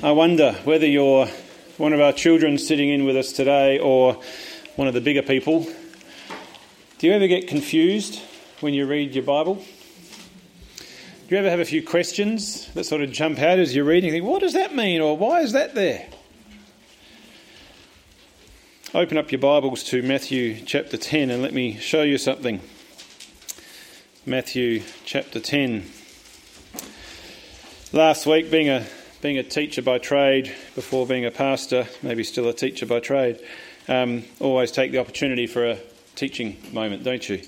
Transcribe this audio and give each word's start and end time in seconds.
I 0.00 0.12
wonder 0.12 0.52
whether 0.62 0.86
you're 0.86 1.26
one 1.76 1.92
of 1.92 2.00
our 2.00 2.12
children 2.12 2.56
sitting 2.56 2.88
in 2.88 3.04
with 3.04 3.16
us 3.16 3.32
today 3.32 3.80
or 3.80 4.16
one 4.76 4.86
of 4.86 4.94
the 4.94 5.00
bigger 5.00 5.22
people. 5.22 5.66
Do 6.98 7.08
you 7.08 7.12
ever 7.12 7.26
get 7.26 7.48
confused 7.48 8.22
when 8.60 8.74
you 8.74 8.86
read 8.86 9.16
your 9.16 9.24
Bible? 9.24 9.56
Do 9.56 9.64
you 11.30 11.38
ever 11.38 11.50
have 11.50 11.58
a 11.58 11.64
few 11.64 11.82
questions 11.82 12.72
that 12.74 12.84
sort 12.84 13.02
of 13.02 13.10
jump 13.10 13.40
out 13.40 13.58
as 13.58 13.74
you're 13.74 13.84
reading? 13.84 14.14
You 14.14 14.20
think, 14.20 14.24
what 14.24 14.40
does 14.40 14.52
that 14.52 14.72
mean? 14.72 15.00
Or 15.00 15.16
why 15.16 15.40
is 15.40 15.50
that 15.50 15.74
there? 15.74 16.08
Open 18.94 19.18
up 19.18 19.32
your 19.32 19.40
Bibles 19.40 19.82
to 19.84 20.00
Matthew 20.02 20.64
chapter 20.64 20.96
10 20.96 21.28
and 21.28 21.42
let 21.42 21.52
me 21.52 21.76
show 21.76 22.02
you 22.02 22.18
something. 22.18 22.60
Matthew 24.24 24.84
chapter 25.04 25.40
10. 25.40 25.90
Last 27.92 28.26
week, 28.26 28.48
being 28.48 28.68
a 28.68 28.86
being 29.20 29.38
a 29.38 29.42
teacher 29.42 29.82
by 29.82 29.98
trade 29.98 30.46
before 30.74 31.06
being 31.06 31.24
a 31.24 31.30
pastor, 31.30 31.86
maybe 32.02 32.22
still 32.22 32.48
a 32.48 32.52
teacher 32.52 32.86
by 32.86 33.00
trade, 33.00 33.40
um, 33.88 34.24
always 34.38 34.70
take 34.70 34.92
the 34.92 34.98
opportunity 34.98 35.46
for 35.46 35.66
a 35.66 35.78
teaching 36.14 36.56
moment, 36.72 37.02
don't 37.02 37.28
you? 37.28 37.42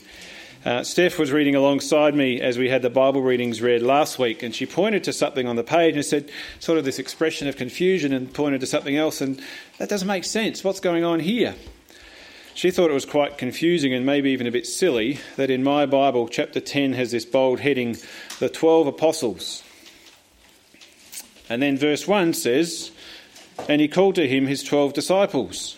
Uh, 0.65 0.83
Steph 0.83 1.19
was 1.19 1.33
reading 1.33 1.55
alongside 1.55 2.15
me 2.15 2.41
as 2.41 2.59
we 2.59 2.69
had 2.69 2.83
the 2.83 2.91
Bible 2.91 3.23
readings 3.23 3.63
read 3.63 3.83
last 3.83 4.19
week, 4.19 4.43
and 4.43 4.55
she 4.55 4.67
pointed 4.67 5.05
to 5.05 5.13
something 5.13 5.47
on 5.47 5.57
the 5.57 5.65
page 5.65 5.95
and 5.95 6.05
said, 6.05 6.31
sort 6.59 6.77
of 6.77 6.85
this 6.85 6.99
expression 6.99 7.49
of 7.49 7.57
confusion, 7.57 8.13
and 8.13 8.35
pointed 8.35 8.61
to 8.61 8.67
something 8.67 8.97
else, 8.97 9.21
and 9.21 9.41
that 9.79 9.89
doesn't 9.89 10.09
make 10.09 10.25
sense. 10.25 10.63
What's 10.63 10.81
going 10.81 11.05
on 11.05 11.21
here? 11.21 11.55
She 12.53 12.71
thought 12.71 12.91
it 12.91 12.95
was 12.95 13.07
quite 13.07 13.39
confusing 13.39 13.95
and 13.95 14.05
maybe 14.05 14.33
even 14.33 14.47
a 14.47 14.51
bit 14.51 14.67
silly 14.67 15.21
that 15.37 15.49
in 15.51 15.63
my 15.63 15.87
Bible, 15.87 16.29
chapter 16.29 16.61
10 16.61 16.93
has 16.95 17.13
this 17.13 17.25
bold 17.25 17.61
heading, 17.61 17.97
the 18.39 18.51
12 18.51 18.89
apostles. 18.89 19.63
And 21.51 21.61
then 21.61 21.77
verse 21.77 22.07
1 22.07 22.33
says, 22.35 22.93
And 23.69 23.81
he 23.81 23.89
called 23.89 24.15
to 24.15 24.29
him 24.29 24.47
his 24.47 24.63
12 24.63 24.93
disciples. 24.95 25.77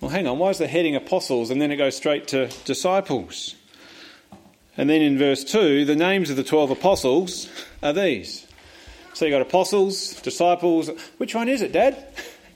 Well, 0.00 0.10
hang 0.10 0.26
on, 0.26 0.38
why 0.38 0.50
is 0.50 0.58
the 0.58 0.68
heading 0.68 0.94
apostles 0.94 1.50
and 1.50 1.60
then 1.60 1.72
it 1.72 1.76
goes 1.76 1.96
straight 1.96 2.28
to 2.28 2.48
disciples? 2.66 3.54
And 4.76 4.90
then 4.90 5.00
in 5.00 5.16
verse 5.16 5.42
2, 5.42 5.86
the 5.86 5.96
names 5.96 6.28
of 6.28 6.36
the 6.36 6.44
12 6.44 6.72
apostles 6.72 7.48
are 7.82 7.94
these. 7.94 8.46
So 9.14 9.24
you've 9.24 9.32
got 9.32 9.42
apostles, 9.42 10.20
disciples. 10.20 10.90
Which 11.16 11.34
one 11.34 11.48
is 11.48 11.62
it, 11.62 11.72
Dad? 11.72 12.06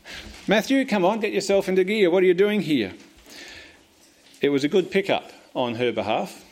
Matthew, 0.47 0.85
come 0.85 1.05
on, 1.05 1.21
get 1.21 1.33
yourself 1.33 1.69
into 1.69 1.83
gear. 1.83 2.11
What 2.11 2.23
are 2.23 2.27
you 2.27 2.35
doing 2.35 2.61
here? 2.61 2.93
It 4.43 4.51
was 4.51 4.65
a 4.65 4.69
good 4.69 4.91
pickup 4.91 5.33
on 5.55 5.77
her 5.77 5.93
behalf, 5.93 6.45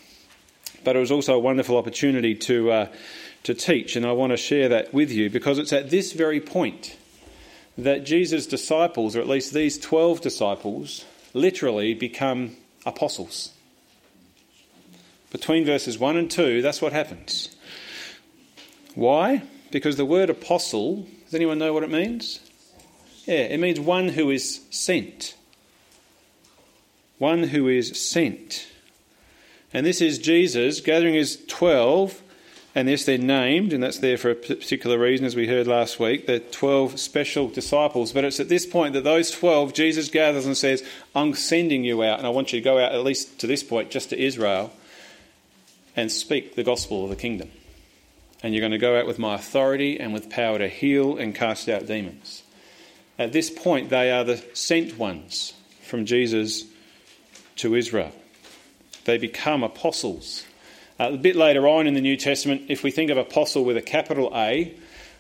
but 0.85 0.97
it 0.97 1.01
was 1.01 1.11
also 1.11 1.35
a 1.35 1.39
wonderful 1.39 1.77
opportunity 1.77 2.35
to. 2.35 2.71
Uh, 2.71 2.87
to 3.45 3.55
teach, 3.55 3.95
and 3.95 4.05
I 4.05 4.13
want 4.13 4.33
to 4.33 4.37
share 4.37 4.69
that 4.71 4.93
with 4.93 5.13
you 5.13 5.31
because 5.31 5.59
it's 5.59 5.73
at 5.73 5.91
this 5.91 6.13
very 6.13 6.41
point 6.41 6.97
that 7.79 8.05
Jesus' 8.05 8.47
disciples, 8.47 9.15
or 9.15 9.21
at 9.21 9.29
least 9.29 9.53
these 9.53 9.79
12 9.79 10.21
disciples, 10.21 11.05
literally 11.33 11.95
become 11.95 12.57
apostles. 12.87 13.53
Between 15.31 15.65
verses 15.65 15.99
1 15.99 16.17
and 16.17 16.31
2, 16.31 16.63
that's 16.63 16.81
what 16.81 16.93
happens. 16.93 17.55
Why? 18.95 19.43
Because 19.71 19.97
the 19.97 20.05
word 20.05 20.31
apostle, 20.31 21.07
does 21.25 21.35
anyone 21.35 21.59
know 21.59 21.73
what 21.73 21.83
it 21.83 21.91
means? 21.91 22.41
Yeah, 23.27 23.35
it 23.35 23.59
means 23.59 23.81
one 23.81 24.11
who 24.11 24.31
is 24.31 24.61
sent. 24.71 25.35
One 27.19 27.43
who 27.43 27.69
is 27.69 28.01
sent. 28.01 28.69
And 29.73 29.85
this 29.85 30.01
is 30.01 30.19
Jesus 30.19 30.81
gathering 30.81 31.15
his 31.15 31.45
12 31.47 32.23
and 32.75 32.89
this 32.89 33.05
they're 33.05 33.19
named, 33.19 33.73
and 33.73 33.83
that's 33.83 33.99
there 33.99 34.19
for 34.19 34.31
a 34.31 34.35
particular 34.35 34.99
reason, 34.99 35.25
as 35.25 35.37
we 35.37 35.47
heard 35.47 35.69
last 35.69 36.01
week, 36.01 36.27
the 36.27 36.41
12 36.41 36.99
special 36.99 37.49
disciples. 37.49 38.13
But 38.13 38.25
it's 38.25 38.41
at 38.41 38.49
this 38.49 38.67
point 38.67 38.95
that 38.95 39.05
those 39.05 39.31
12, 39.31 39.73
Jesus 39.73 40.09
gathers 40.09 40.45
and 40.45 40.57
says, 40.57 40.83
I'm 41.15 41.35
sending 41.35 41.85
you 41.85 42.03
out, 42.03 42.19
and 42.19 42.27
I 42.27 42.31
want 42.31 42.53
you 42.53 42.61
to 42.61 42.65
go 42.65 42.79
out, 42.79 42.93
at 42.93 43.05
least 43.05 43.39
to 43.41 43.47
this 43.47 43.63
point, 43.63 43.91
just 43.91 44.11
to 44.11 44.21
Israel, 44.21 44.73
and 45.95 46.11
speak 46.11 46.57
the 46.57 46.65
gospel 46.65 47.05
of 47.05 47.11
the 47.11 47.17
kingdom. 47.17 47.51
And 48.43 48.53
you're 48.53 48.61
going 48.61 48.73
to 48.73 48.79
go 48.79 48.99
out 48.99 49.07
with 49.07 49.21
my 49.21 49.37
authority 49.37 50.01
and 50.01 50.13
with 50.13 50.29
power 50.29 50.59
to 50.59 50.69
heal 50.69 51.17
and 51.17 51.35
cast 51.35 51.69
out 51.69 51.87
demons. 51.87 52.43
At 53.19 53.33
this 53.33 53.51
point, 53.51 53.91
they 53.91 54.11
are 54.11 54.25
the 54.25 54.45
sent 54.53 54.99
ones 54.99 55.55
from 55.83 56.07
Jesus 56.07 56.65
to 57.57 57.77
Israel. 57.77 58.13
They 59.05 59.17
become 59.17 59.63
apostles 59.63 60.45
uh, 61.01 61.11
a 61.13 61.17
bit 61.17 61.37
later 61.37 61.67
on 61.67 61.87
in 61.87 61.95
the 61.95 62.01
New 62.01 62.17
Testament, 62.17 62.63
if 62.69 62.83
we 62.83 62.91
think 62.91 63.11
of 63.11 63.19
apostle 63.19 63.65
with 63.65 63.77
a 63.77 63.83
capital 63.83 64.31
A, 64.35 64.75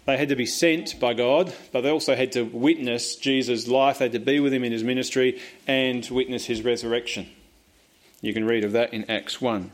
they 0.06 0.16
had 0.16 0.28
to 0.28 0.36
be 0.36 0.46
sent 0.46 1.00
by 1.00 1.14
God, 1.14 1.54
but 1.72 1.80
they 1.80 1.90
also 1.90 2.14
had 2.14 2.32
to 2.32 2.42
witness 2.44 3.16
Jesus' 3.16 3.66
life. 3.66 3.98
They 3.98 4.04
had 4.04 4.12
to 4.12 4.18
be 4.18 4.38
with 4.38 4.52
him 4.52 4.62
in 4.62 4.72
his 4.72 4.84
ministry 4.84 5.40
and 5.66 6.06
witness 6.10 6.44
his 6.44 6.62
resurrection. 6.62 7.28
You 8.20 8.34
can 8.34 8.44
read 8.44 8.64
of 8.64 8.72
that 8.72 8.92
in 8.92 9.10
Acts 9.10 9.40
1. 9.40 9.70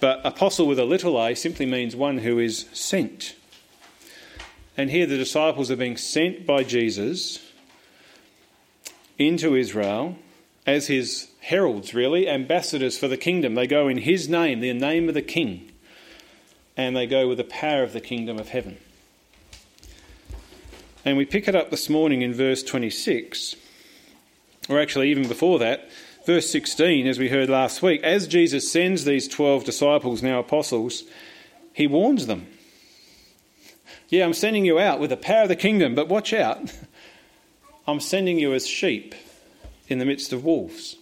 But 0.00 0.20
apostle 0.24 0.66
with 0.66 0.78
a 0.78 0.84
little 0.84 1.20
a 1.20 1.34
simply 1.34 1.66
means 1.66 1.94
one 1.94 2.18
who 2.18 2.38
is 2.38 2.66
sent. 2.72 3.34
And 4.76 4.90
here 4.90 5.06
the 5.06 5.16
disciples 5.16 5.70
are 5.70 5.76
being 5.76 5.96
sent 5.96 6.46
by 6.46 6.64
Jesus 6.64 7.40
into 9.18 9.54
Israel 9.54 10.16
as 10.66 10.86
his 10.86 11.28
heralds, 11.40 11.94
really, 11.94 12.28
ambassadors 12.28 12.96
for 12.98 13.08
the 13.08 13.16
kingdom. 13.16 13.54
They 13.54 13.66
go 13.66 13.88
in 13.88 13.98
his 13.98 14.28
name, 14.28 14.60
the 14.60 14.72
name 14.72 15.08
of 15.08 15.14
the 15.14 15.22
king, 15.22 15.70
and 16.76 16.96
they 16.96 17.06
go 17.06 17.28
with 17.28 17.38
the 17.38 17.44
power 17.44 17.82
of 17.82 17.92
the 17.92 18.00
kingdom 18.00 18.38
of 18.38 18.48
heaven. 18.48 18.78
And 21.04 21.18
we 21.18 21.26
pick 21.26 21.48
it 21.48 21.54
up 21.54 21.70
this 21.70 21.90
morning 21.90 22.22
in 22.22 22.32
verse 22.32 22.62
26, 22.62 23.56
or 24.70 24.80
actually 24.80 25.10
even 25.10 25.28
before 25.28 25.58
that, 25.58 25.90
verse 26.24 26.48
16, 26.50 27.06
as 27.06 27.18
we 27.18 27.28
heard 27.28 27.50
last 27.50 27.82
week. 27.82 28.02
As 28.02 28.26
Jesus 28.26 28.72
sends 28.72 29.04
these 29.04 29.28
12 29.28 29.64
disciples, 29.64 30.22
now 30.22 30.38
apostles, 30.38 31.04
he 31.74 31.86
warns 31.86 32.26
them. 32.26 32.46
Yeah, 34.08 34.24
I'm 34.24 34.32
sending 34.32 34.64
you 34.64 34.78
out 34.78 34.98
with 34.98 35.10
the 35.10 35.16
power 35.18 35.42
of 35.42 35.48
the 35.48 35.56
kingdom, 35.56 35.94
but 35.94 36.08
watch 36.08 36.32
out. 36.32 36.72
I'm 37.86 38.00
sending 38.00 38.38
you 38.38 38.54
as 38.54 38.66
sheep 38.66 39.14
in 39.88 39.98
the 39.98 40.04
midst 40.04 40.32
of 40.32 40.44
wolves. 40.44 40.96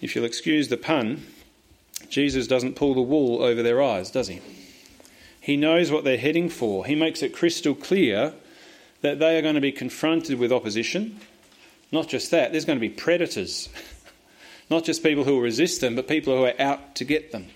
If 0.00 0.14
you'll 0.14 0.24
excuse 0.24 0.68
the 0.68 0.76
pun, 0.76 1.26
Jesus 2.08 2.46
doesn't 2.46 2.76
pull 2.76 2.94
the 2.94 3.02
wool 3.02 3.42
over 3.42 3.62
their 3.62 3.82
eyes, 3.82 4.10
does 4.10 4.28
he? 4.28 4.40
He 5.40 5.56
knows 5.56 5.90
what 5.90 6.04
they're 6.04 6.18
heading 6.18 6.48
for. 6.48 6.86
He 6.86 6.94
makes 6.94 7.22
it 7.22 7.34
crystal 7.34 7.74
clear 7.74 8.34
that 9.02 9.18
they 9.18 9.38
are 9.38 9.42
going 9.42 9.54
to 9.54 9.60
be 9.60 9.72
confronted 9.72 10.38
with 10.38 10.52
opposition. 10.52 11.20
Not 11.92 12.08
just 12.08 12.30
that, 12.30 12.52
there's 12.52 12.64
going 12.64 12.78
to 12.78 12.88
be 12.88 12.88
predators. 12.88 13.68
Not 14.70 14.84
just 14.84 15.02
people 15.02 15.24
who 15.24 15.34
will 15.34 15.42
resist 15.42 15.80
them, 15.80 15.96
but 15.96 16.08
people 16.08 16.36
who 16.36 16.44
are 16.44 16.54
out 16.58 16.94
to 16.96 17.04
get 17.04 17.32
them. 17.32 17.48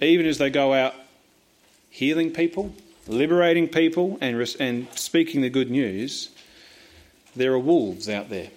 Even 0.00 0.26
as 0.26 0.38
they 0.38 0.50
go 0.50 0.72
out 0.72 0.94
healing 1.90 2.32
people, 2.32 2.72
liberating 3.08 3.68
people, 3.68 4.18
and, 4.20 4.36
and 4.60 4.86
speaking 4.94 5.40
the 5.40 5.50
good 5.50 5.70
news, 5.70 6.30
there 7.34 7.52
are 7.52 7.58
wolves 7.58 8.08
out 8.08 8.30
there. 8.30 8.50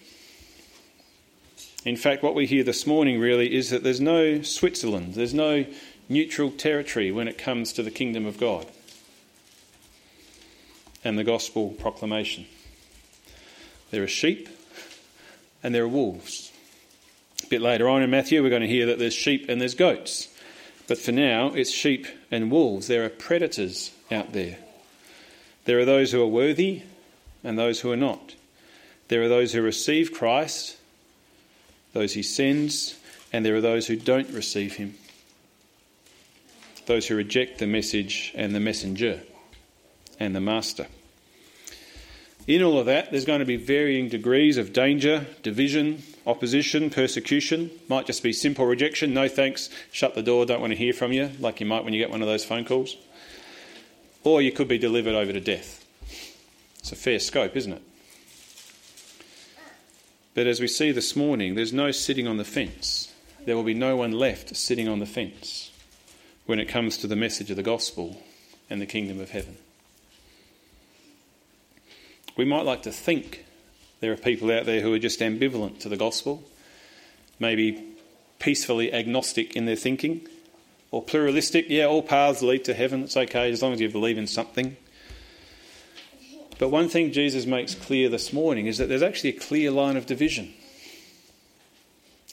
In 1.83 1.95
fact, 1.95 2.21
what 2.21 2.35
we 2.35 2.45
hear 2.45 2.63
this 2.63 2.85
morning 2.85 3.19
really 3.19 3.55
is 3.55 3.71
that 3.71 3.83
there's 3.83 4.01
no 4.01 4.41
Switzerland, 4.43 5.15
there's 5.15 5.33
no 5.33 5.65
neutral 6.09 6.51
territory 6.51 7.11
when 7.11 7.27
it 7.27 7.37
comes 7.37 7.73
to 7.73 7.83
the 7.83 7.89
kingdom 7.89 8.25
of 8.25 8.37
God 8.37 8.67
and 11.03 11.17
the 11.17 11.23
gospel 11.23 11.69
proclamation. 11.69 12.45
There 13.89 14.03
are 14.03 14.07
sheep 14.07 14.47
and 15.63 15.73
there 15.73 15.83
are 15.83 15.87
wolves. 15.87 16.51
A 17.43 17.47
bit 17.47 17.61
later 17.61 17.89
on 17.89 18.03
in 18.03 18.09
Matthew, 18.09 18.43
we're 18.43 18.49
going 18.49 18.61
to 18.61 18.67
hear 18.67 18.85
that 18.87 18.99
there's 18.99 19.13
sheep 19.13 19.47
and 19.49 19.59
there's 19.59 19.75
goats. 19.75 20.27
But 20.91 20.99
for 20.99 21.13
now, 21.13 21.53
it's 21.53 21.71
sheep 21.71 22.05
and 22.31 22.51
wolves. 22.51 22.87
There 22.87 23.05
are 23.05 23.09
predators 23.09 23.91
out 24.11 24.33
there. 24.33 24.57
There 25.63 25.79
are 25.79 25.85
those 25.85 26.11
who 26.11 26.21
are 26.21 26.27
worthy 26.27 26.81
and 27.45 27.57
those 27.57 27.79
who 27.79 27.93
are 27.93 27.95
not. 27.95 28.35
There 29.07 29.23
are 29.23 29.29
those 29.29 29.53
who 29.53 29.61
receive 29.61 30.11
Christ 30.11 30.75
those 31.93 32.11
he 32.11 32.23
sends, 32.23 32.99
and 33.31 33.45
there 33.45 33.55
are 33.55 33.61
those 33.61 33.87
who 33.87 33.95
don't 33.95 34.31
receive 34.31 34.75
him, 34.75 34.95
those 36.87 37.07
who 37.07 37.15
reject 37.15 37.59
the 37.59 37.67
message 37.67 38.33
and 38.35 38.53
the 38.53 38.59
messenger 38.59 39.21
and 40.19 40.35
the 40.35 40.41
master. 40.41 40.87
In 42.47 42.61
all 42.63 42.77
of 42.77 42.87
that, 42.87 43.11
there's 43.11 43.23
going 43.23 43.39
to 43.39 43.45
be 43.45 43.55
varying 43.55 44.09
degrees 44.09 44.57
of 44.57 44.73
danger, 44.73 45.25
division, 45.41 46.03
opposition, 46.25 46.89
persecution. 46.89 47.71
Might 47.87 48.05
just 48.05 48.23
be 48.23 48.33
simple 48.33 48.65
rejection, 48.65 49.13
no 49.13 49.27
thanks, 49.27 49.69
shut 49.91 50.15
the 50.15 50.23
door, 50.23 50.45
don't 50.45 50.61
want 50.61 50.71
to 50.71 50.77
hear 50.77 50.93
from 50.93 51.11
you, 51.11 51.31
like 51.39 51.59
you 51.59 51.65
might 51.65 51.83
when 51.83 51.93
you 51.93 51.99
get 51.99 52.11
one 52.11 52.21
of 52.21 52.27
those 52.27 52.45
phone 52.45 52.65
calls. 52.65 52.95
Or 54.23 54.41
you 54.41 54.51
could 54.51 54.67
be 54.67 54.77
delivered 54.77 55.15
over 55.15 55.33
to 55.33 55.39
death. 55.39 55.85
It's 56.79 56.91
a 56.91 56.95
fair 56.95 57.19
scope, 57.19 57.55
isn't 57.55 57.73
it? 57.73 57.81
But 60.33 60.47
as 60.47 60.61
we 60.61 60.67
see 60.67 60.91
this 60.91 61.15
morning, 61.15 61.55
there's 61.55 61.73
no 61.73 61.91
sitting 61.91 62.27
on 62.27 62.37
the 62.37 62.43
fence. 62.45 63.13
There 63.45 63.55
will 63.55 63.63
be 63.63 63.73
no 63.73 63.95
one 63.95 64.11
left 64.11 64.55
sitting 64.55 64.87
on 64.87 64.99
the 64.99 65.05
fence 65.05 65.71
when 66.45 66.59
it 66.59 66.67
comes 66.67 66.97
to 66.97 67.07
the 67.07 67.15
message 67.15 67.49
of 67.49 67.57
the 67.57 67.63
gospel 67.63 68.21
and 68.69 68.81
the 68.81 68.85
kingdom 68.85 69.19
of 69.19 69.31
heaven. 69.31 69.57
We 72.37 72.45
might 72.45 72.65
like 72.65 72.83
to 72.83 72.91
think 72.91 73.45
there 74.01 74.11
are 74.11 74.17
people 74.17 74.51
out 74.51 74.65
there 74.65 74.81
who 74.81 74.93
are 74.93 74.99
just 74.99 75.19
ambivalent 75.19 75.79
to 75.79 75.89
the 75.89 75.95
gospel, 75.95 76.43
maybe 77.39 77.83
peacefully 78.39 78.91
agnostic 78.91 79.55
in 79.55 79.65
their 79.65 79.75
thinking, 79.75 80.27
or 80.89 81.01
pluralistic. 81.01 81.67
Yeah, 81.69 81.85
all 81.85 82.01
paths 82.01 82.41
lead 82.41 82.65
to 82.65 82.73
heaven. 82.73 83.03
It's 83.03 83.15
okay 83.15 83.51
as 83.51 83.61
long 83.61 83.73
as 83.73 83.79
you 83.79 83.89
believe 83.89 84.17
in 84.17 84.27
something. 84.27 84.75
But 86.57 86.69
one 86.69 86.89
thing 86.89 87.11
Jesus 87.11 87.45
makes 87.45 87.73
clear 87.73 88.09
this 88.09 88.33
morning 88.33 88.65
is 88.65 88.77
that 88.79 88.89
there's 88.89 89.01
actually 89.01 89.31
a 89.31 89.39
clear 89.39 89.71
line 89.71 89.97
of 89.97 90.05
division. 90.05 90.53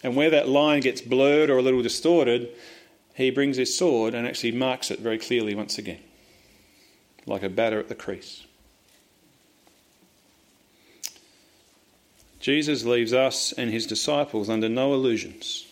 And 0.03 0.17
where 0.17 0.31
that 0.31 0.49
line 0.49 0.81
gets 0.81 1.01
blurred 1.01 1.51
or 1.51 1.59
a 1.59 1.63
little 1.63 1.83
distorted, 1.83 2.49
he 3.15 3.31
brings 3.31 3.57
his 3.57 3.77
sword 3.77 4.15
and 4.15 4.27
actually 4.27 4.53
marks 4.53 4.91
it 4.91 5.01
very 5.01 5.19
clearly 5.19 5.55
once 5.55 5.77
again, 5.77 6.01
like 7.27 7.43
a 7.43 7.49
batter 7.49 7.79
at 7.79 7.89
the 7.89 7.95
crease. 7.95 8.45
Jesus 12.41 12.85
leaves 12.85 13.13
us 13.13 13.53
and 13.53 13.71
his 13.71 13.87
disciples 13.87 14.49
under 14.49 14.69
no 14.69 14.95
illusions. 14.95 15.67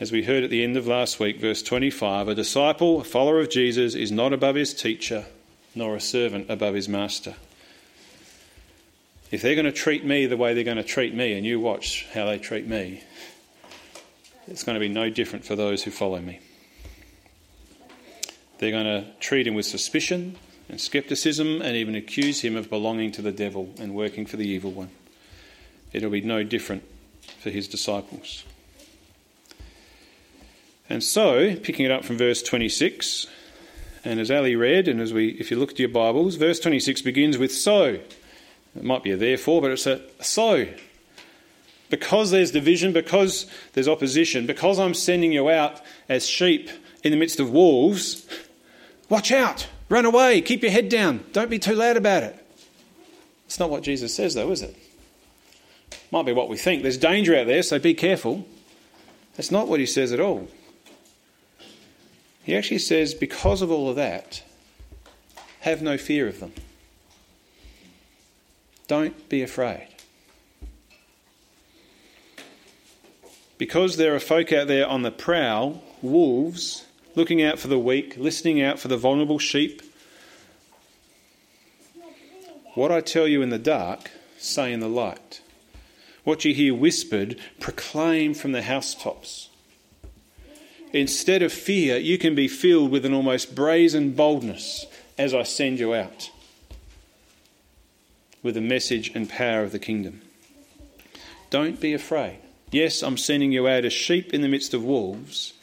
As 0.00 0.12
we 0.12 0.24
heard 0.24 0.44
at 0.44 0.50
the 0.50 0.64
end 0.64 0.76
of 0.76 0.86
last 0.86 1.20
week, 1.20 1.40
verse 1.40 1.62
25, 1.62 2.28
a 2.28 2.34
disciple, 2.34 3.00
a 3.00 3.04
follower 3.04 3.40
of 3.40 3.48
Jesus, 3.48 3.94
is 3.94 4.12
not 4.12 4.32
above 4.32 4.56
his 4.56 4.74
teacher, 4.74 5.24
nor 5.74 5.94
a 5.94 6.00
servant 6.00 6.50
above 6.50 6.74
his 6.74 6.88
master. 6.88 7.36
If 9.30 9.40
they're 9.40 9.54
going 9.54 9.64
to 9.64 9.72
treat 9.72 10.04
me 10.04 10.26
the 10.26 10.36
way 10.36 10.52
they're 10.52 10.64
going 10.64 10.76
to 10.76 10.82
treat 10.82 11.14
me, 11.14 11.32
and 11.32 11.46
you 11.46 11.60
watch 11.60 12.06
how 12.12 12.26
they 12.26 12.38
treat 12.38 12.66
me, 12.66 13.02
it's 14.46 14.62
going 14.62 14.74
to 14.74 14.80
be 14.80 14.88
no 14.88 15.10
different 15.10 15.44
for 15.44 15.56
those 15.56 15.82
who 15.84 15.90
follow 15.90 16.20
me. 16.20 16.40
They're 18.58 18.72
going 18.72 18.84
to 18.84 19.06
treat 19.20 19.46
him 19.46 19.54
with 19.54 19.66
suspicion 19.66 20.36
and 20.68 20.80
skepticism 20.80 21.62
and 21.62 21.76
even 21.76 21.94
accuse 21.94 22.40
him 22.40 22.56
of 22.56 22.68
belonging 22.68 23.12
to 23.12 23.22
the 23.22 23.32
devil 23.32 23.72
and 23.78 23.94
working 23.94 24.26
for 24.26 24.36
the 24.36 24.46
evil 24.46 24.70
one. 24.70 24.90
It'll 25.94 26.10
be 26.10 26.20
no 26.20 26.42
different 26.42 26.82
for 27.38 27.50
his 27.50 27.68
disciples. 27.68 28.44
And 30.90 31.02
so, 31.02 31.56
picking 31.56 31.86
it 31.86 31.92
up 31.92 32.04
from 32.04 32.18
verse 32.18 32.42
26, 32.42 33.26
and 34.04 34.20
as 34.20 34.30
Ali 34.30 34.56
read, 34.56 34.88
and 34.88 35.00
as 35.00 35.14
we, 35.14 35.28
if 35.30 35.50
you 35.50 35.56
look 35.56 35.70
at 35.70 35.78
your 35.78 35.88
Bibles, 35.88 36.34
verse 36.34 36.60
26 36.60 37.00
begins 37.02 37.38
with 37.38 37.54
so. 37.54 38.00
It 38.76 38.82
might 38.82 39.04
be 39.04 39.12
a 39.12 39.16
therefore, 39.16 39.62
but 39.62 39.70
it's 39.70 39.86
a 39.86 40.02
so. 40.20 40.66
Because 41.88 42.32
there's 42.32 42.50
division, 42.50 42.92
because 42.92 43.46
there's 43.72 43.88
opposition, 43.88 44.46
because 44.46 44.80
I'm 44.80 44.94
sending 44.94 45.32
you 45.32 45.48
out 45.48 45.80
as 46.08 46.26
sheep 46.26 46.70
in 47.04 47.12
the 47.12 47.16
midst 47.16 47.38
of 47.38 47.50
wolves, 47.50 48.26
watch 49.08 49.30
out, 49.30 49.68
run 49.88 50.04
away, 50.04 50.40
keep 50.40 50.62
your 50.62 50.72
head 50.72 50.88
down, 50.88 51.24
don't 51.32 51.50
be 51.50 51.60
too 51.60 51.74
loud 51.74 51.96
about 51.96 52.24
it. 52.24 52.36
It's 53.46 53.60
not 53.60 53.70
what 53.70 53.84
Jesus 53.84 54.12
says, 54.12 54.34
though, 54.34 54.50
is 54.50 54.60
it? 54.60 54.76
Might 56.14 56.26
be 56.26 56.32
what 56.32 56.48
we 56.48 56.56
think. 56.56 56.84
There's 56.84 56.96
danger 56.96 57.36
out 57.36 57.48
there, 57.48 57.64
so 57.64 57.80
be 57.80 57.92
careful. 57.92 58.46
That's 59.34 59.50
not 59.50 59.66
what 59.66 59.80
he 59.80 59.86
says 59.86 60.12
at 60.12 60.20
all. 60.20 60.46
He 62.44 62.54
actually 62.54 62.78
says, 62.78 63.14
because 63.14 63.62
of 63.62 63.72
all 63.72 63.88
of 63.88 63.96
that, 63.96 64.44
have 65.62 65.82
no 65.82 65.98
fear 65.98 66.28
of 66.28 66.38
them. 66.38 66.52
Don't 68.86 69.28
be 69.28 69.42
afraid. 69.42 69.88
Because 73.58 73.96
there 73.96 74.14
are 74.14 74.20
folk 74.20 74.52
out 74.52 74.68
there 74.68 74.86
on 74.86 75.02
the 75.02 75.10
prowl, 75.10 75.82
wolves, 76.00 76.84
looking 77.16 77.42
out 77.42 77.58
for 77.58 77.66
the 77.66 77.76
weak, 77.76 78.16
listening 78.16 78.62
out 78.62 78.78
for 78.78 78.86
the 78.86 78.96
vulnerable 78.96 79.40
sheep. 79.40 79.82
What 82.74 82.92
I 82.92 83.00
tell 83.00 83.26
you 83.26 83.42
in 83.42 83.50
the 83.50 83.58
dark, 83.58 84.12
say 84.38 84.72
in 84.72 84.78
the 84.78 84.88
light. 84.88 85.40
What 86.24 86.44
you 86.44 86.54
hear 86.54 86.74
whispered, 86.74 87.38
proclaim 87.60 88.34
from 88.34 88.52
the 88.52 88.62
housetops. 88.62 89.50
Instead 90.92 91.42
of 91.42 91.52
fear, 91.52 91.96
you 91.96 92.18
can 92.18 92.34
be 92.34 92.48
filled 92.48 92.90
with 92.90 93.04
an 93.04 93.14
almost 93.14 93.54
brazen 93.54 94.12
boldness 94.12 94.86
as 95.18 95.34
I 95.34 95.42
send 95.42 95.78
you 95.78 95.94
out 95.94 96.30
with 98.42 98.54
the 98.54 98.60
message 98.60 99.10
and 99.14 99.28
power 99.28 99.62
of 99.62 99.72
the 99.72 99.78
kingdom. 99.78 100.20
Don't 101.50 101.80
be 101.80 101.94
afraid. 101.94 102.38
Yes, 102.70 103.02
I'm 103.02 103.16
sending 103.16 103.52
you 103.52 103.66
out 103.66 103.84
as 103.84 103.92
sheep 103.92 104.34
in 104.34 104.42
the 104.42 104.48
midst 104.48 104.74
of 104.74 104.84
wolves, 104.84 105.54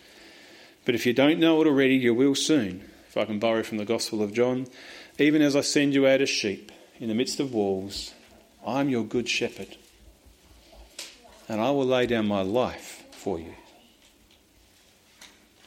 but 0.84 0.96
if 0.96 1.06
you 1.06 1.14
don't 1.14 1.40
know 1.40 1.62
it 1.62 1.68
already, 1.68 1.96
you 1.96 2.14
will 2.14 2.36
soon. 2.36 2.90
If 3.08 3.18
I 3.18 3.26
can 3.26 3.40
borrow 3.40 3.62
from 3.62 3.78
the 3.78 3.86
Gospel 3.86 4.24
of 4.24 4.34
John, 4.34 4.68
even 5.20 5.42
as 5.42 5.56
I 5.56 5.62
send 5.62 5.94
you 5.94 6.08
out 6.08 6.22
as 6.22 6.30
sheep 6.30 6.72
in 7.00 7.08
the 7.08 7.14
midst 7.14 7.40
of 7.40 7.54
wolves, 7.54 8.14
I'm 8.66 8.90
your 8.90 9.04
good 9.04 9.30
shepherd, 9.30 9.76
and 11.52 11.60
I 11.60 11.70
will 11.72 11.86
lay 11.86 12.06
down 12.06 12.30
my 12.30 12.44
life 12.44 13.04
for 13.12 13.38
you. 13.38 13.54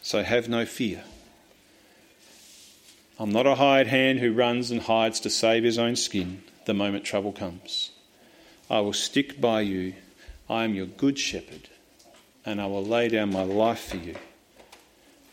So 0.00 0.22
have 0.22 0.48
no 0.48 0.64
fear. 0.64 1.04
I'm 3.18 3.30
not 3.30 3.46
a 3.46 3.56
hired 3.56 3.88
hand 3.88 4.18
who 4.18 4.32
runs 4.32 4.70
and 4.70 4.80
hides 4.80 5.20
to 5.20 5.30
save 5.30 5.62
his 5.62 5.78
own 5.78 5.96
skin 5.96 6.42
the 6.64 6.72
moment 6.72 7.04
trouble 7.04 7.32
comes. 7.32 7.90
I 8.70 8.80
will 8.80 8.94
stick 8.94 9.42
by 9.42 9.60
you. 9.60 9.92
I 10.48 10.64
am 10.64 10.74
your 10.74 10.86
good 10.86 11.18
shepherd, 11.18 11.68
and 12.46 12.62
I 12.62 12.66
will 12.66 12.84
lay 12.84 13.10
down 13.10 13.30
my 13.30 13.44
life 13.44 13.90
for 13.90 13.98
you. 13.98 14.14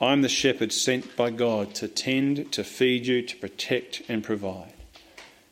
I 0.01 0.11
am 0.11 0.21
the 0.21 0.27
shepherd 0.27 0.73
sent 0.73 1.15
by 1.15 1.29
God 1.29 1.73
to 1.75 1.87
tend, 1.87 2.51
to 2.51 2.65
feed 2.65 3.07
you, 3.07 3.21
to 3.21 3.37
protect, 3.37 4.01
and 4.09 4.21
provide. 4.21 4.73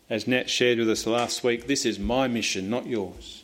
As 0.10 0.28
Nat 0.28 0.50
shared 0.50 0.78
with 0.78 0.90
us 0.90 1.08
last 1.08 1.42
week, 1.42 1.68
this 1.68 1.86
is 1.86 2.00
my 2.00 2.28
mission, 2.28 2.70
not 2.70 2.86
yours. 2.86 3.44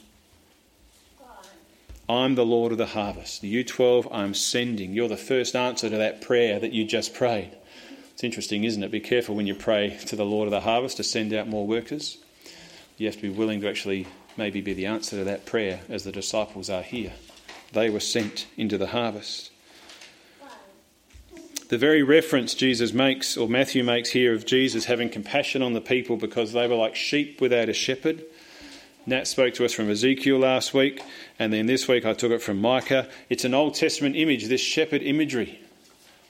I'm 2.07 2.35
the 2.35 2.45
Lord 2.45 2.71
of 2.71 2.77
the 2.77 2.85
harvest. 2.85 3.41
The 3.41 3.63
U12 3.63 4.07
I'm 4.11 4.35
sending. 4.35 4.93
You're 4.93 5.07
the 5.07 5.17
first 5.17 5.55
answer 5.55 5.89
to 5.89 5.97
that 5.97 6.21
prayer 6.21 6.59
that 6.59 6.71
you 6.71 6.85
just 6.85 7.15
prayed. 7.15 7.57
It's 8.13 8.23
interesting, 8.23 8.63
isn't 8.63 8.83
it? 8.83 8.91
Be 8.91 8.99
careful 8.99 9.35
when 9.35 9.47
you 9.47 9.55
pray 9.55 9.97
to 10.05 10.15
the 10.15 10.25
Lord 10.25 10.45
of 10.47 10.51
the 10.51 10.61
harvest 10.61 10.97
to 10.97 11.03
send 11.03 11.33
out 11.33 11.47
more 11.47 11.65
workers. 11.65 12.19
You 12.97 13.07
have 13.07 13.15
to 13.15 13.21
be 13.23 13.29
willing 13.29 13.59
to 13.61 13.69
actually 13.69 14.05
maybe 14.37 14.61
be 14.61 14.73
the 14.73 14.85
answer 14.85 15.17
to 15.17 15.23
that 15.23 15.47
prayer 15.47 15.81
as 15.89 16.03
the 16.03 16.11
disciples 16.11 16.69
are 16.69 16.83
here. 16.83 17.13
They 17.73 17.89
were 17.89 17.99
sent 17.99 18.45
into 18.55 18.77
the 18.77 18.87
harvest. 18.87 19.51
The 21.69 21.77
very 21.79 22.03
reference 22.03 22.53
Jesus 22.53 22.93
makes, 22.93 23.35
or 23.35 23.49
Matthew 23.49 23.83
makes 23.83 24.11
here, 24.11 24.35
of 24.35 24.45
Jesus 24.45 24.85
having 24.85 25.09
compassion 25.09 25.63
on 25.63 25.73
the 25.73 25.81
people 25.81 26.17
because 26.17 26.53
they 26.53 26.67
were 26.67 26.75
like 26.75 26.95
sheep 26.95 27.41
without 27.41 27.67
a 27.67 27.73
shepherd 27.73 28.23
Nat 29.07 29.27
spoke 29.27 29.53
to 29.55 29.65
us 29.65 29.73
from 29.73 29.91
Ezekiel 29.91 30.39
last 30.39 30.73
week, 30.73 30.99
and 31.37 31.53
then 31.53 31.67
this 31.67 31.87
week 31.87 32.05
I 32.05 32.13
took 32.13 32.31
it 32.31 32.41
from 32.41 32.59
Micah. 32.59 33.07
It's 33.29 33.45
an 33.45 33.53
Old 33.53 33.75
Testament 33.75 34.15
image, 34.15 34.45
this 34.45 34.61
shepherd 34.61 35.03
imagery, 35.03 35.59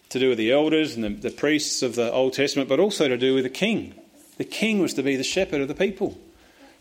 to 0.09 0.19
do 0.19 0.27
with 0.29 0.37
the 0.37 0.51
elders 0.51 0.93
and 0.95 1.03
the, 1.03 1.09
the 1.09 1.31
priests 1.31 1.81
of 1.81 1.95
the 1.95 2.11
Old 2.11 2.33
Testament, 2.33 2.67
but 2.67 2.81
also 2.81 3.07
to 3.07 3.17
do 3.17 3.33
with 3.33 3.45
the 3.45 3.49
king. 3.49 3.93
The 4.37 4.43
king 4.43 4.79
was 4.79 4.93
to 4.95 5.03
be 5.03 5.15
the 5.15 5.23
shepherd 5.23 5.61
of 5.61 5.69
the 5.69 5.73
people. 5.73 6.17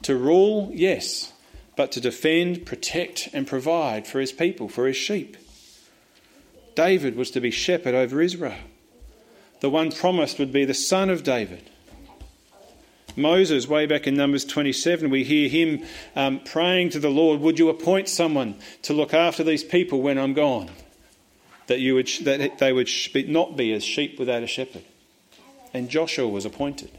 To 0.03 0.17
rule, 0.17 0.71
yes, 0.75 1.33
but 1.77 1.93
to 1.93 2.01
defend, 2.01 2.67
protect, 2.67 3.29
and 3.33 3.47
provide 3.47 4.09
for 4.09 4.19
his 4.19 4.33
people, 4.33 4.69
for 4.69 4.89
his 4.89 4.97
sheep. 4.97 5.37
David 6.75 7.15
was 7.15 7.31
to 7.31 7.41
be 7.41 7.53
shepherd 7.53 7.95
over 7.95 8.21
Israel. 8.21 8.59
The 9.61 9.71
one 9.71 9.93
promised 9.93 10.41
would 10.41 10.53
be 10.53 10.65
the 10.65 10.75
son 10.75 11.09
of 11.09 11.23
David 11.23 11.71
Moses, 13.17 13.69
way 13.69 13.87
back 13.87 14.07
in 14.07 14.15
Numbers 14.17 14.45
27, 14.45 15.09
we 15.09 15.25
hear 15.25 15.49
him 15.49 15.85
um, 16.17 16.41
praying 16.41 16.91
to 16.91 16.99
the 16.99 17.11
Lord, 17.11 17.41
Would 17.41 17.59
you 17.59 17.69
appoint 17.69 18.09
someone 18.09 18.57
to 18.83 18.93
look 18.93 19.15
after 19.15 19.45
these 19.45 19.63
people 19.63 20.03
when 20.03 20.19
I'm 20.19 20.35
gone? 20.35 20.71
That, 21.69 21.81
you 21.81 21.95
would, 21.95 22.09
that 22.23 22.59
they 22.59 22.73
would 22.73 22.91
not 23.29 23.57
be 23.57 23.73
as 23.73 23.85
sheep 23.85 24.19
without 24.19 24.43
a 24.43 24.47
shepherd. 24.47 24.85
And 25.73 25.89
Joshua 25.89 26.29
was 26.29 26.45
appointed. 26.45 26.91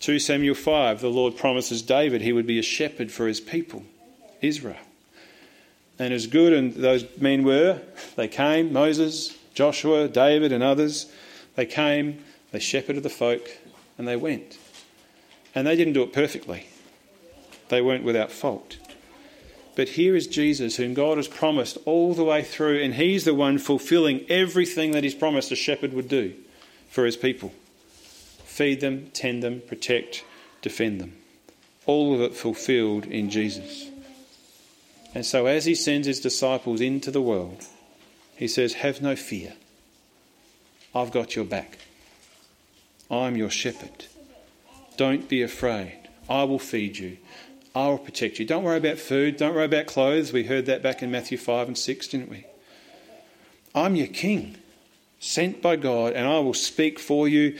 2 0.00 0.18
Samuel 0.20 0.54
5, 0.54 1.00
the 1.00 1.08
Lord 1.08 1.36
promises 1.36 1.82
David 1.82 2.22
he 2.22 2.32
would 2.32 2.46
be 2.46 2.58
a 2.58 2.62
shepherd 2.62 3.10
for 3.10 3.26
his 3.26 3.40
people, 3.40 3.84
Israel. 4.40 4.76
And 5.98 6.14
as 6.14 6.28
good 6.28 6.52
and 6.52 6.72
those 6.74 7.04
men 7.18 7.42
were, 7.42 7.80
they 8.14 8.28
came, 8.28 8.72
Moses, 8.72 9.36
Joshua, 9.54 10.06
David, 10.06 10.52
and 10.52 10.62
others, 10.62 11.10
they 11.56 11.66
came, 11.66 12.22
they 12.52 12.60
shepherded 12.60 13.02
the 13.02 13.10
folk, 13.10 13.50
and 13.98 14.06
they 14.06 14.14
went. 14.14 14.56
And 15.58 15.66
they 15.66 15.74
didn't 15.74 15.94
do 15.94 16.04
it 16.04 16.12
perfectly, 16.12 16.68
they 17.68 17.82
weren't 17.82 18.04
without 18.04 18.30
fault. 18.30 18.76
But 19.74 19.88
here 19.88 20.14
is 20.14 20.28
Jesus, 20.28 20.76
whom 20.76 20.94
God 20.94 21.16
has 21.16 21.26
promised 21.26 21.78
all 21.84 22.14
the 22.14 22.22
way 22.22 22.44
through, 22.44 22.80
and 22.80 22.94
He's 22.94 23.24
the 23.24 23.34
one 23.34 23.58
fulfilling 23.58 24.24
everything 24.28 24.92
that 24.92 25.02
He's 25.02 25.16
promised 25.16 25.50
a 25.50 25.56
shepherd 25.56 25.94
would 25.94 26.08
do 26.08 26.36
for 26.88 27.04
His 27.04 27.16
people 27.16 27.52
feed 28.44 28.80
them, 28.80 29.10
tend 29.12 29.42
them, 29.42 29.60
protect, 29.66 30.24
defend 30.62 31.00
them. 31.00 31.16
All 31.86 32.14
of 32.14 32.20
it 32.20 32.36
fulfilled 32.36 33.06
in 33.06 33.28
Jesus. 33.28 33.90
And 35.12 35.26
so, 35.26 35.46
as 35.46 35.64
He 35.64 35.74
sends 35.74 36.06
His 36.06 36.20
disciples 36.20 36.80
into 36.80 37.10
the 37.10 37.20
world, 37.20 37.64
He 38.36 38.46
says, 38.46 38.74
Have 38.74 39.02
no 39.02 39.16
fear. 39.16 39.54
I've 40.94 41.10
got 41.10 41.34
your 41.34 41.46
back. 41.46 41.78
I'm 43.10 43.36
your 43.36 43.50
shepherd. 43.50 44.04
Don't 44.98 45.28
be 45.28 45.42
afraid. 45.42 45.96
I 46.28 46.42
will 46.42 46.58
feed 46.58 46.98
you. 46.98 47.16
I 47.74 47.86
will 47.86 47.98
protect 47.98 48.40
you. 48.40 48.44
Don't 48.44 48.64
worry 48.64 48.78
about 48.78 48.98
food. 48.98 49.36
Don't 49.36 49.54
worry 49.54 49.64
about 49.64 49.86
clothes. 49.86 50.32
We 50.32 50.42
heard 50.42 50.66
that 50.66 50.82
back 50.82 51.02
in 51.02 51.10
Matthew 51.10 51.38
5 51.38 51.68
and 51.68 51.78
6, 51.78 52.08
didn't 52.08 52.28
we? 52.28 52.44
I'm 53.74 53.94
your 53.94 54.08
king, 54.08 54.56
sent 55.20 55.62
by 55.62 55.76
God, 55.76 56.14
and 56.14 56.26
I 56.26 56.40
will 56.40 56.52
speak 56.52 56.98
for 56.98 57.28
you. 57.28 57.56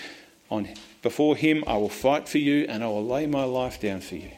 On, 0.50 0.68
before 1.00 1.36
him, 1.36 1.62
I 1.66 1.76
will 1.76 1.88
fight 1.88 2.28
for 2.28 2.38
you, 2.38 2.66
and 2.68 2.82
I 2.82 2.88
will 2.88 3.06
lay 3.06 3.26
my 3.28 3.44
life 3.44 3.80
down 3.80 4.00
for 4.00 4.16
you. 4.16 4.32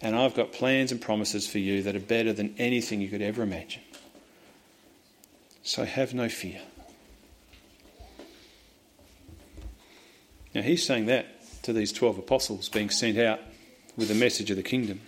And 0.00 0.14
I've 0.14 0.34
got 0.34 0.52
plans 0.52 0.92
and 0.92 1.00
promises 1.00 1.48
for 1.48 1.58
you 1.58 1.82
that 1.82 1.96
are 1.96 2.00
better 2.00 2.32
than 2.32 2.54
anything 2.58 3.00
you 3.00 3.08
could 3.08 3.22
ever 3.22 3.42
imagine. 3.42 3.82
So 5.64 5.84
have 5.84 6.14
no 6.14 6.28
fear. 6.28 6.60
Now, 10.54 10.62
he's 10.62 10.86
saying 10.86 11.06
that 11.06 11.33
to 11.64 11.72
these 11.72 11.92
12 11.92 12.18
apostles 12.18 12.68
being 12.68 12.90
sent 12.90 13.18
out 13.18 13.40
with 13.96 14.08
the 14.08 14.14
message 14.14 14.50
of 14.50 14.56
the 14.56 14.62
kingdom. 14.62 15.00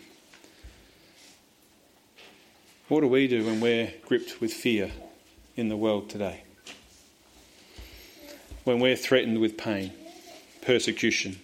What 2.89 3.01
do 3.03 3.09
we 3.09 3.29
do 3.29 3.45
when 3.45 3.61
we're 3.61 3.93
gripped 4.07 4.41
with 4.41 4.53
fear 4.53 4.91
in 5.57 5.69
the 5.69 5.77
world 5.77 6.09
today? 6.09 6.43
When 8.65 8.81
we're 8.81 8.97
threatened 8.97 9.41
with 9.41 9.57
pain, 9.57 9.93
persecution, 10.63 11.37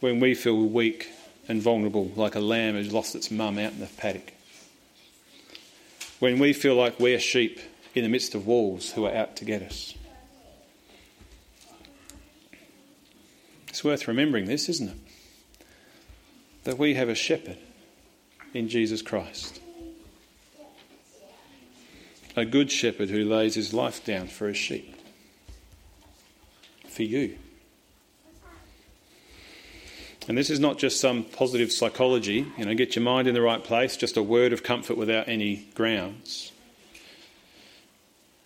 when 0.00 0.20
we 0.20 0.34
feel 0.34 0.56
weak 0.56 1.10
and 1.48 1.60
vulnerable 1.60 2.12
like 2.16 2.34
a 2.34 2.40
lamb 2.40 2.74
who's 2.74 2.92
lost 2.92 3.14
its 3.14 3.30
mum 3.30 3.58
out 3.58 3.72
in 3.72 3.80
the 3.80 3.86
paddock, 3.96 4.34
when 6.20 6.38
we 6.38 6.52
feel 6.52 6.76
like 6.76 7.00
we're 7.00 7.18
sheep 7.18 7.60
in 7.94 8.04
the 8.04 8.08
midst 8.08 8.34
of 8.34 8.46
wolves 8.46 8.92
who 8.92 9.04
are 9.04 9.14
out 9.14 9.36
to 9.36 9.44
get 9.44 9.62
us. 9.62 9.94
It's 13.74 13.82
worth 13.82 14.06
remembering 14.06 14.44
this, 14.44 14.68
isn't 14.68 14.90
it? 14.90 15.66
That 16.62 16.78
we 16.78 16.94
have 16.94 17.08
a 17.08 17.14
shepherd 17.16 17.56
in 18.52 18.68
Jesus 18.68 19.02
Christ. 19.02 19.60
A 22.36 22.44
good 22.44 22.70
shepherd 22.70 23.10
who 23.10 23.24
lays 23.24 23.56
his 23.56 23.74
life 23.74 24.04
down 24.04 24.28
for 24.28 24.46
his 24.46 24.56
sheep. 24.56 24.94
For 26.86 27.02
you. 27.02 27.36
And 30.28 30.38
this 30.38 30.50
is 30.50 30.60
not 30.60 30.78
just 30.78 31.00
some 31.00 31.24
positive 31.24 31.72
psychology, 31.72 32.46
you 32.56 32.66
know, 32.66 32.74
get 32.74 32.94
your 32.94 33.02
mind 33.02 33.26
in 33.26 33.34
the 33.34 33.42
right 33.42 33.64
place, 33.64 33.96
just 33.96 34.16
a 34.16 34.22
word 34.22 34.52
of 34.52 34.62
comfort 34.62 34.96
without 34.96 35.26
any 35.26 35.66
grounds. 35.74 36.52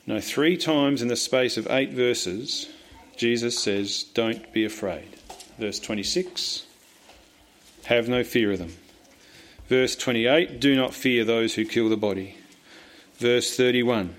No, 0.07 0.23
three 0.23 0.57
times 0.57 1.03
in 1.03 1.09
the 1.09 1.17
space 1.17 1.59
of 1.59 1.67
eight 1.69 1.93
verses, 1.93 2.71
Jesus 3.19 3.59
says, 3.59 4.05
Don't 4.15 4.51
be 4.53 4.65
afraid. 4.65 5.17
Verse 5.59 5.81
26, 5.81 6.67
have 7.87 8.09
no 8.09 8.23
fear 8.23 8.53
of 8.53 8.61
them. 8.61 8.77
Verse 9.67 9.97
28, 9.97 10.61
do 10.61 10.77
not 10.77 10.95
fear 10.95 11.25
those 11.25 11.55
who 11.55 11.65
kill 11.65 11.89
the 11.89 11.97
body. 11.97 12.37
Verse 13.17 13.57
31, 13.57 14.15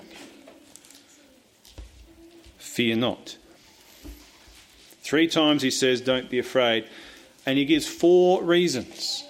fear 2.58 2.98
not. 2.98 3.38
Three 5.01 5.29
times 5.29 5.62
he 5.62 5.72
says, 5.72 6.01
don't 6.01 6.29
be 6.29 6.38
afraid. 6.38 6.86
And 7.46 7.58
he 7.58 7.63
gives 7.65 7.88
four 7.88 8.44
reasons. 8.44 9.24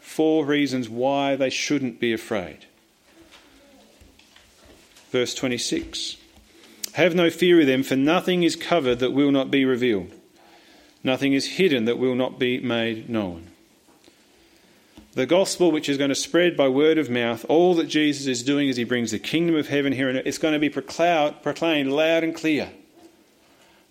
Four 0.00 0.44
reasons 0.44 0.88
why 0.88 1.34
they 1.34 1.50
shouldn't 1.50 1.98
be 1.98 2.12
afraid. 2.12 2.66
Verse 5.10 5.34
26 5.34 6.17
Have 6.98 7.14
no 7.14 7.30
fear 7.30 7.60
of 7.60 7.68
them, 7.68 7.84
for 7.84 7.94
nothing 7.94 8.42
is 8.42 8.56
covered 8.56 8.98
that 8.98 9.12
will 9.12 9.30
not 9.30 9.52
be 9.52 9.64
revealed 9.64 10.10
Nothing 11.04 11.32
is 11.32 11.46
hidden 11.46 11.84
that 11.84 11.96
will 11.96 12.16
not 12.16 12.40
be 12.40 12.58
made 12.58 13.08
known. 13.08 13.46
The 15.12 15.24
gospel, 15.24 15.70
which 15.70 15.88
is 15.88 15.96
going 15.96 16.08
to 16.08 16.16
spread 16.16 16.56
by 16.56 16.66
word 16.66 16.98
of 16.98 17.08
mouth, 17.08 17.46
all 17.48 17.76
that 17.76 17.86
Jesus 17.86 18.26
is 18.26 18.42
doing 18.42 18.68
as 18.68 18.76
he 18.76 18.82
brings 18.82 19.12
the 19.12 19.20
kingdom 19.20 19.54
of 19.54 19.68
heaven 19.68 19.92
here, 19.92 20.08
and 20.08 20.18
it's 20.18 20.38
going 20.38 20.54
to 20.54 20.58
be 20.58 20.68
proclaimed 20.68 21.92
loud 21.92 22.24
and 22.24 22.34
clear. 22.34 22.70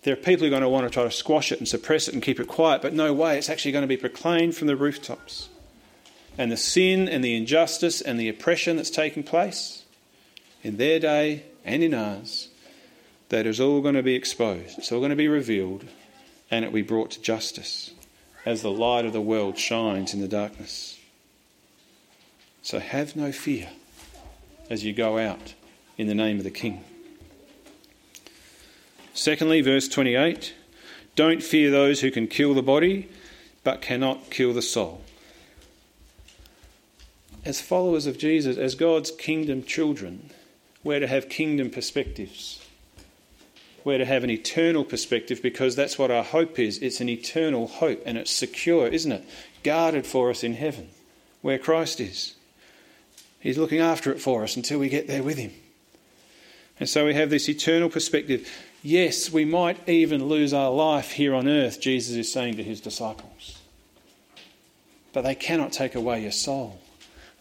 There 0.02 0.12
are 0.12 0.16
people 0.16 0.40
who 0.40 0.48
are 0.48 0.50
going 0.50 0.60
to 0.60 0.68
want 0.68 0.86
to 0.86 0.90
try 0.90 1.04
to 1.04 1.10
squash 1.10 1.50
it 1.50 1.60
and 1.60 1.66
suppress 1.66 2.08
it 2.08 2.14
and 2.14 2.22
keep 2.22 2.38
it 2.38 2.46
quiet, 2.46 2.82
but 2.82 2.92
no 2.92 3.14
way. 3.14 3.38
It's 3.38 3.48
actually 3.48 3.72
going 3.72 3.84
to 3.84 3.88
be 3.88 3.96
proclaimed 3.96 4.54
from 4.54 4.66
the 4.66 4.76
rooftops. 4.76 5.48
And 6.36 6.52
the 6.52 6.58
sin 6.58 7.08
and 7.08 7.24
the 7.24 7.34
injustice 7.34 8.02
and 8.02 8.20
the 8.20 8.28
oppression 8.28 8.76
that's 8.76 8.90
taking 8.90 9.22
place 9.22 9.84
in 10.62 10.76
their 10.76 11.00
day 11.00 11.44
and 11.64 11.82
in 11.82 11.94
ours, 11.94 12.48
that 13.28 13.46
is 13.46 13.60
all 13.60 13.80
going 13.80 13.94
to 13.94 14.02
be 14.02 14.14
exposed. 14.14 14.78
It's 14.78 14.92
all 14.92 15.00
going 15.00 15.10
to 15.10 15.16
be 15.16 15.28
revealed 15.28 15.84
and 16.50 16.64
it 16.64 16.68
will 16.68 16.80
be 16.80 16.82
brought 16.82 17.10
to 17.12 17.20
justice 17.20 17.92
as 18.46 18.62
the 18.62 18.70
light 18.70 19.04
of 19.04 19.12
the 19.12 19.20
world 19.20 19.58
shines 19.58 20.14
in 20.14 20.20
the 20.20 20.28
darkness. 20.28 20.98
So 22.62 22.78
have 22.78 23.16
no 23.16 23.32
fear 23.32 23.68
as 24.70 24.84
you 24.84 24.92
go 24.92 25.18
out 25.18 25.54
in 25.96 26.06
the 26.06 26.14
name 26.14 26.38
of 26.38 26.44
the 26.44 26.50
King. 26.50 26.84
Secondly, 29.12 29.60
verse 29.60 29.88
28 29.88 30.54
Don't 31.16 31.42
fear 31.42 31.70
those 31.70 32.00
who 32.00 32.10
can 32.10 32.26
kill 32.26 32.54
the 32.54 32.62
body, 32.62 33.08
but 33.64 33.82
cannot 33.82 34.30
kill 34.30 34.54
the 34.54 34.62
soul. 34.62 35.02
As 37.44 37.60
followers 37.60 38.06
of 38.06 38.18
Jesus, 38.18 38.56
as 38.56 38.74
God's 38.74 39.10
kingdom 39.10 39.62
children, 39.62 40.30
we're 40.84 41.00
to 41.00 41.06
have 41.06 41.28
kingdom 41.28 41.70
perspectives. 41.70 42.64
We're 43.88 43.96
to 43.96 44.04
have 44.04 44.22
an 44.22 44.28
eternal 44.28 44.84
perspective 44.84 45.40
because 45.40 45.74
that's 45.74 45.98
what 45.98 46.10
our 46.10 46.22
hope 46.22 46.58
is. 46.58 46.76
It's 46.80 47.00
an 47.00 47.08
eternal 47.08 47.66
hope 47.66 48.02
and 48.04 48.18
it's 48.18 48.30
secure, 48.30 48.86
isn't 48.86 49.10
it? 49.10 49.24
Guarded 49.62 50.06
for 50.06 50.28
us 50.28 50.44
in 50.44 50.52
heaven, 50.52 50.90
where 51.40 51.56
Christ 51.56 51.98
is. 51.98 52.34
He's 53.40 53.56
looking 53.56 53.78
after 53.78 54.12
it 54.12 54.20
for 54.20 54.42
us 54.42 54.56
until 54.56 54.78
we 54.78 54.90
get 54.90 55.06
there 55.06 55.22
with 55.22 55.38
Him. 55.38 55.52
And 56.78 56.86
so 56.86 57.06
we 57.06 57.14
have 57.14 57.30
this 57.30 57.48
eternal 57.48 57.88
perspective. 57.88 58.46
Yes, 58.82 59.32
we 59.32 59.46
might 59.46 59.88
even 59.88 60.26
lose 60.26 60.52
our 60.52 60.70
life 60.70 61.12
here 61.12 61.34
on 61.34 61.48
earth, 61.48 61.80
Jesus 61.80 62.14
is 62.14 62.30
saying 62.30 62.58
to 62.58 62.62
His 62.62 62.82
disciples. 62.82 63.58
But 65.14 65.22
they 65.22 65.34
cannot 65.34 65.72
take 65.72 65.94
away 65.94 66.20
your 66.20 66.32
soul. 66.32 66.78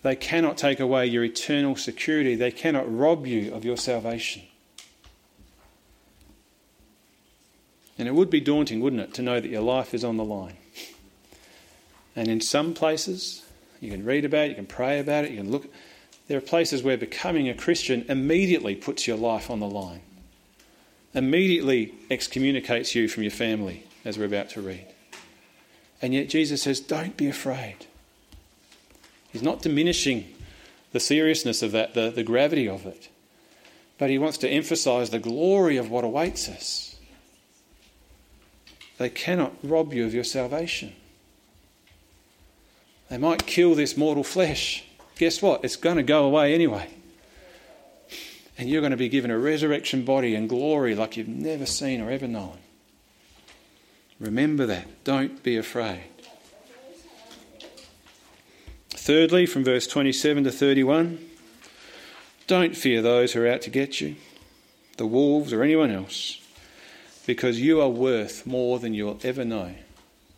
They 0.01 0.16
cannot 0.16 0.58
take 0.58 0.80
away 0.80 1.08
your 1.08 1.25
eternal 1.25 1.75
security. 1.75 2.36
They 2.36 2.51
cannot 2.51 2.89
rob 2.89 3.27
you 3.27 3.54
of 3.54 3.66
your 3.66 3.75
salvation. 3.75 4.44
And 7.98 8.08
it 8.08 8.13
would 8.13 8.30
be 8.30 8.39
daunting, 8.39 8.80
wouldn't 8.80 9.01
it, 9.01 9.13
to 9.16 9.22
know 9.22 9.39
that 9.39 9.50
your 9.50 9.62
life 9.62 9.94
is 9.94 10.04
on 10.04 10.18
the 10.18 10.24
line. 10.24 10.58
And 12.16 12.27
in 12.27 12.42
some 12.42 12.74
places, 12.74 13.44
you 13.80 13.92
can 13.92 14.06
read 14.06 14.25
about 14.25 14.46
it, 14.46 14.50
you 14.50 14.56
can 14.56 14.66
pray 14.66 15.00
about 15.00 15.25
it, 15.25 15.32
you 15.32 15.38
can 15.38 15.51
look. 15.51 15.68
There 16.27 16.38
are 16.38 16.42
places 16.42 16.84
where 16.84 16.98
becoming 16.98 17.48
a 17.48 17.54
Christian 17.54 18.06
immediately 18.10 18.75
puts 18.75 19.08
your 19.08 19.18
life 19.18 19.50
on 19.50 19.60
the 19.60 19.70
line, 19.70 20.01
immediately 21.13 21.94
excommunicates 22.10 22.96
you 22.96 23.08
from 23.08 23.24
your 23.24 23.32
family, 23.32 23.86
as 24.04 24.18
we're 24.18 24.25
about 24.25 24.50
to 24.51 24.62
read. 24.62 24.86
And 26.01 26.13
yet 26.13 26.30
Jesus 26.30 26.62
says, 26.63 26.80
don't 26.80 27.18
be 27.18 27.27
afraid. 27.27 27.86
He's 29.32 29.42
not 29.42 29.62
diminishing 29.62 30.34
the 30.92 31.00
seriousness 31.00 31.62
of 31.62 31.72
that, 31.74 31.94
the, 31.94 32.10
the 32.10 32.24
gravity 32.24 32.68
of 32.68 32.86
it, 32.86 33.10
but 33.98 34.10
he 34.10 34.18
wants 34.18 34.38
to 34.39 34.50
emphasize 34.50 35.10
the 35.10 35.20
glory 35.20 35.77
of 35.77 35.89
what 35.89 36.04
awaits 36.04 36.48
us. 36.50 36.87
They 38.98 39.10
cannot 39.10 39.54
rob 39.63 39.94
you 39.94 40.06
of 40.06 40.13
your 40.13 40.24
salvation. 40.24 40.94
They 43.10 43.18
might 43.18 43.46
kill 43.46 43.75
this 43.75 43.96
mortal 43.96 44.24
flesh. 44.24 44.84
Guess 45.18 45.42
what? 45.42 45.63
It's 45.63 45.75
going 45.75 45.98
to 45.98 46.04
go 46.04 46.25
away 46.25 46.54
anyway. 46.54 46.89
And 48.58 48.70
you're 48.70 48.82
going 48.82 48.92
to 48.92 48.98
be 48.98 49.10
given 49.10 49.30
a 49.30 49.38
resurrection 49.38 50.04
body 50.04 50.34
and 50.34 50.50
glory 50.50 50.96
like 50.96 51.16
you've 51.16 51.27
never 51.27 51.66
seen 51.66 52.01
or 52.01 52.10
ever 52.10 52.27
known. 52.27 52.58
Remember 54.20 54.66
that. 54.66 55.04
Don't 55.04 55.44
be 55.44 55.58
afraid. 55.58 56.04
Thirdly, 58.89 59.46
from 59.46 59.63
verse 59.63 59.86
27 59.86 60.44
to 60.44 60.51
31, 60.51 61.20
don't 62.48 62.75
fear 62.75 63.01
those 63.01 63.34
who 63.34 63.44
are 63.44 63.48
out 63.48 63.62
to 63.62 63.70
get 63.70 64.01
you, 64.01 64.16
the 64.98 65.06
wolves 65.06 65.54
or 65.54 65.62
anyone 65.62 65.92
else 65.92 66.42
because 67.27 67.60
you 67.60 67.81
are 67.81 67.89
worth 67.89 68.48
more 68.48 68.79
than 68.79 68.93
you'll 68.93 69.19
ever 69.22 69.43
know 69.43 69.75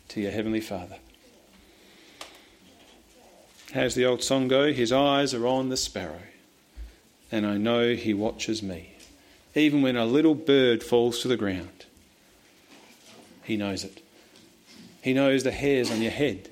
to 0.08 0.19
your 0.19 0.31
Heavenly 0.31 0.60
Father. 0.60 0.98
How's 3.75 3.93
the 3.93 4.08
old 4.08 4.24
song 4.24 4.48
go? 4.48 4.74
His 4.74 4.91
eyes 4.91 5.36
are 5.36 5.46
on 5.46 5.69
the 5.69 5.77
sparrow, 5.77 6.24
and 7.31 7.46
I 7.46 7.58
know 7.58 7.93
he 7.93 8.15
watches 8.15 8.63
me. 8.63 8.96
Even 9.53 9.84
when 9.84 9.96
a 9.96 10.05
little 10.05 10.34
bird 10.34 10.81
falls 10.81 11.19
to 11.19 11.27
the 11.27 11.38
ground, 11.38 11.86
he 13.43 13.55
knows 13.55 13.84
it. 13.84 14.01
He 15.03 15.13
knows 15.13 15.43
the 15.43 15.51
hairs 15.51 15.91
on 15.91 16.01
your 16.01 16.12
head. 16.12 16.50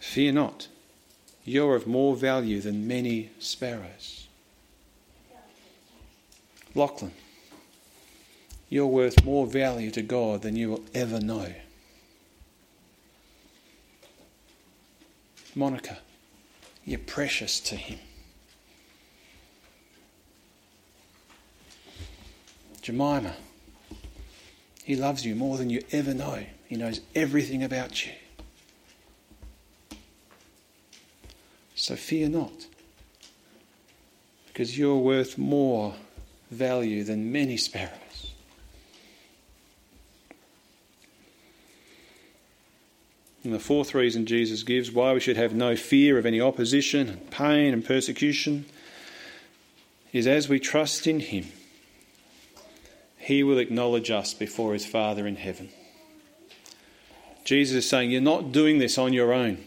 Fear 0.00 0.32
not, 0.32 0.68
you're 1.44 1.76
of 1.76 1.86
more 1.86 2.16
value 2.16 2.62
than 2.62 2.88
many 2.88 3.28
sparrows. 3.38 4.26
Lachlan. 6.74 7.12
You're 8.70 8.86
worth 8.86 9.24
more 9.24 9.46
value 9.46 9.90
to 9.90 10.00
God 10.00 10.42
than 10.42 10.54
you 10.54 10.70
will 10.70 10.84
ever 10.94 11.20
know. 11.20 11.52
Monica, 15.56 15.98
you're 16.84 17.00
precious 17.00 17.58
to 17.60 17.74
Him. 17.74 17.98
Jemima, 22.80 23.34
He 24.84 24.94
loves 24.94 25.26
you 25.26 25.34
more 25.34 25.58
than 25.58 25.68
you 25.68 25.82
ever 25.90 26.14
know. 26.14 26.44
He 26.68 26.76
knows 26.76 27.00
everything 27.16 27.64
about 27.64 28.06
you. 28.06 28.12
So 31.74 31.96
fear 31.96 32.28
not, 32.28 32.66
because 34.46 34.78
you're 34.78 34.98
worth 34.98 35.36
more 35.36 35.94
value 36.50 37.02
than 37.02 37.32
many 37.32 37.56
sparrows. 37.56 38.09
And 43.42 43.54
the 43.54 43.58
fourth 43.58 43.94
reason 43.94 44.26
Jesus 44.26 44.62
gives 44.62 44.90
why 44.90 45.12
we 45.14 45.20
should 45.20 45.36
have 45.36 45.54
no 45.54 45.74
fear 45.74 46.18
of 46.18 46.26
any 46.26 46.40
opposition 46.40 47.08
and 47.08 47.30
pain 47.30 47.72
and 47.72 47.84
persecution 47.84 48.66
is 50.12 50.26
as 50.26 50.48
we 50.48 50.58
trust 50.58 51.06
in 51.06 51.20
Him, 51.20 51.46
He 53.16 53.42
will 53.42 53.58
acknowledge 53.58 54.10
us 54.10 54.34
before 54.34 54.74
His 54.74 54.84
Father 54.84 55.26
in 55.26 55.36
heaven. 55.36 55.70
Jesus 57.44 57.84
is 57.84 57.88
saying, 57.88 58.10
You're 58.10 58.20
not 58.20 58.52
doing 58.52 58.78
this 58.78 58.98
on 58.98 59.12
your 59.12 59.32
own. 59.32 59.58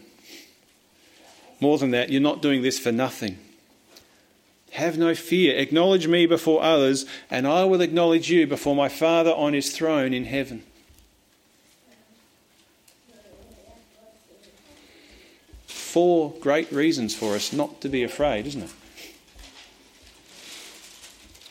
More 1.60 1.78
than 1.78 1.90
that, 1.90 2.10
you're 2.10 2.20
not 2.20 2.42
doing 2.42 2.62
this 2.62 2.78
for 2.78 2.92
nothing. 2.92 3.38
Have 4.72 4.98
no 4.98 5.14
fear. 5.14 5.56
Acknowledge 5.56 6.06
me 6.08 6.26
before 6.26 6.62
others, 6.62 7.06
and 7.30 7.46
I 7.46 7.64
will 7.64 7.80
acknowledge 7.80 8.30
you 8.30 8.46
before 8.46 8.74
my 8.74 8.88
Father 8.88 9.30
on 9.30 9.52
his 9.52 9.70
throne 9.70 10.12
in 10.12 10.24
heaven. 10.24 10.64
Four 15.94 16.34
great 16.40 16.72
reasons 16.72 17.14
for 17.14 17.36
us 17.36 17.52
not 17.52 17.80
to 17.82 17.88
be 17.88 18.02
afraid, 18.02 18.48
isn't 18.48 18.64
it? 18.64 18.70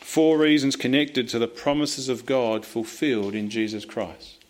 Four 0.02 0.36
reasons 0.36 0.76
connected 0.76 1.30
to 1.30 1.38
the 1.38 1.48
promises 1.48 2.10
of 2.10 2.26
God 2.26 2.66
fulfilled 2.66 3.34
in 3.34 3.48
Jesus 3.48 3.86
Christ. 3.86 4.44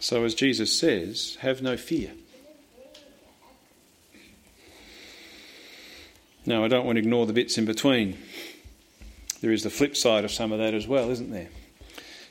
So, 0.00 0.24
as 0.24 0.34
Jesus 0.34 0.78
says, 0.78 1.36
have 1.40 1.60
no 1.60 1.76
fear. 1.76 2.12
Now, 6.46 6.64
I 6.64 6.68
don't 6.68 6.86
want 6.86 6.96
to 6.96 7.02
ignore 7.02 7.26
the 7.26 7.34
bits 7.34 7.58
in 7.58 7.66
between. 7.66 8.16
There 9.42 9.52
is 9.52 9.64
the 9.64 9.68
flip 9.68 9.98
side 9.98 10.24
of 10.24 10.30
some 10.30 10.50
of 10.50 10.60
that 10.60 10.72
as 10.72 10.86
well, 10.86 11.10
isn't 11.10 11.30
there? 11.30 11.50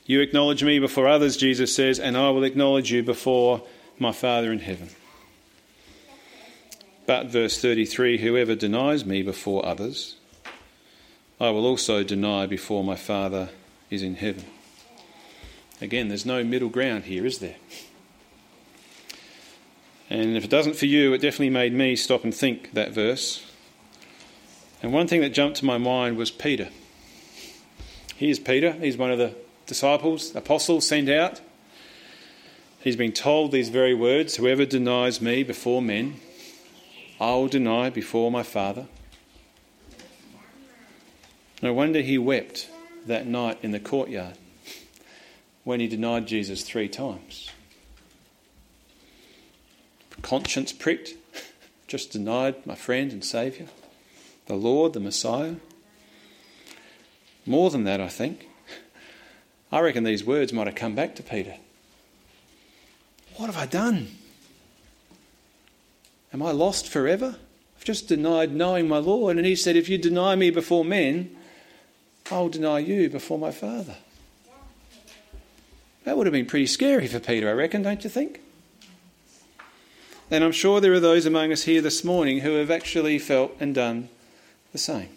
You 0.06 0.22
acknowledge 0.22 0.64
me 0.64 0.80
before 0.80 1.06
others, 1.06 1.36
Jesus 1.36 1.72
says, 1.72 2.00
and 2.00 2.16
I 2.16 2.30
will 2.30 2.42
acknowledge 2.42 2.90
you 2.90 3.04
before 3.04 3.62
my 4.00 4.12
Father 4.12 4.52
in 4.52 4.60
heaven. 4.60 4.90
But, 7.06 7.26
verse 7.26 7.60
33 7.60 8.18
whoever 8.18 8.54
denies 8.54 9.04
me 9.04 9.22
before 9.22 9.64
others, 9.64 10.16
I 11.40 11.50
will 11.50 11.66
also 11.66 12.02
deny 12.02 12.46
before 12.46 12.84
my 12.84 12.96
Father 12.96 13.50
is 13.90 14.02
in 14.02 14.16
heaven. 14.16 14.44
Again, 15.80 16.08
there's 16.08 16.26
no 16.26 16.42
middle 16.42 16.68
ground 16.68 17.04
here, 17.04 17.24
is 17.24 17.38
there? 17.38 17.56
And 20.10 20.36
if 20.36 20.44
it 20.44 20.50
doesn't 20.50 20.76
for 20.76 20.86
you, 20.86 21.12
it 21.12 21.18
definitely 21.18 21.50
made 21.50 21.72
me 21.72 21.94
stop 21.94 22.24
and 22.24 22.34
think 22.34 22.72
that 22.72 22.92
verse. 22.92 23.44
And 24.82 24.92
one 24.92 25.06
thing 25.06 25.20
that 25.20 25.30
jumped 25.30 25.58
to 25.58 25.64
my 25.64 25.78
mind 25.78 26.16
was 26.16 26.30
Peter. 26.30 26.68
Here's 28.16 28.38
Peter. 28.38 28.72
He's 28.72 28.96
one 28.96 29.12
of 29.12 29.18
the 29.18 29.34
disciples, 29.66 30.34
apostles 30.34 30.86
sent 30.86 31.08
out. 31.08 31.40
He's 32.88 32.96
been 32.96 33.12
told 33.12 33.52
these 33.52 33.68
very 33.68 33.92
words 33.92 34.36
Whoever 34.36 34.64
denies 34.64 35.20
me 35.20 35.42
before 35.42 35.82
men, 35.82 36.20
I 37.20 37.32
will 37.32 37.46
deny 37.46 37.90
before 37.90 38.30
my 38.30 38.42
Father. 38.42 38.86
No 41.60 41.74
wonder 41.74 42.00
he 42.00 42.16
wept 42.16 42.70
that 43.04 43.26
night 43.26 43.58
in 43.60 43.72
the 43.72 43.78
courtyard 43.78 44.38
when 45.64 45.80
he 45.80 45.86
denied 45.86 46.26
Jesus 46.26 46.62
three 46.62 46.88
times. 46.88 47.50
Conscience 50.22 50.72
pricked, 50.72 51.12
just 51.88 52.10
denied 52.10 52.64
my 52.64 52.74
friend 52.74 53.12
and 53.12 53.22
Saviour 53.22 53.68
the 54.46 54.54
Lord, 54.54 54.94
the 54.94 55.00
Messiah. 55.00 55.56
More 57.44 57.68
than 57.68 57.84
that, 57.84 58.00
I 58.00 58.08
think. 58.08 58.48
I 59.70 59.80
reckon 59.80 60.04
these 60.04 60.24
words 60.24 60.54
might 60.54 60.68
have 60.68 60.74
come 60.74 60.94
back 60.94 61.14
to 61.16 61.22
Peter. 61.22 61.56
What 63.38 63.46
have 63.46 63.56
I 63.56 63.66
done? 63.66 64.08
Am 66.32 66.42
I 66.42 66.50
lost 66.50 66.88
forever? 66.88 67.36
I've 67.76 67.84
just 67.84 68.08
denied 68.08 68.52
knowing 68.52 68.88
my 68.88 68.98
Lord. 68.98 69.36
And 69.36 69.46
he 69.46 69.54
said, 69.54 69.76
If 69.76 69.88
you 69.88 69.96
deny 69.96 70.34
me 70.34 70.50
before 70.50 70.84
men, 70.84 71.36
I'll 72.32 72.48
deny 72.48 72.80
you 72.80 73.08
before 73.08 73.38
my 73.38 73.52
Father. 73.52 73.94
That 76.02 76.16
would 76.16 76.26
have 76.26 76.32
been 76.32 76.46
pretty 76.46 76.66
scary 76.66 77.06
for 77.06 77.20
Peter, 77.20 77.48
I 77.48 77.52
reckon, 77.52 77.82
don't 77.82 78.02
you 78.02 78.10
think? 78.10 78.40
And 80.32 80.42
I'm 80.42 80.52
sure 80.52 80.80
there 80.80 80.92
are 80.92 81.00
those 81.00 81.24
among 81.24 81.52
us 81.52 81.62
here 81.62 81.80
this 81.80 82.02
morning 82.02 82.40
who 82.40 82.54
have 82.54 82.72
actually 82.72 83.20
felt 83.20 83.52
and 83.60 83.72
done 83.72 84.08
the 84.72 84.78
same. 84.78 85.10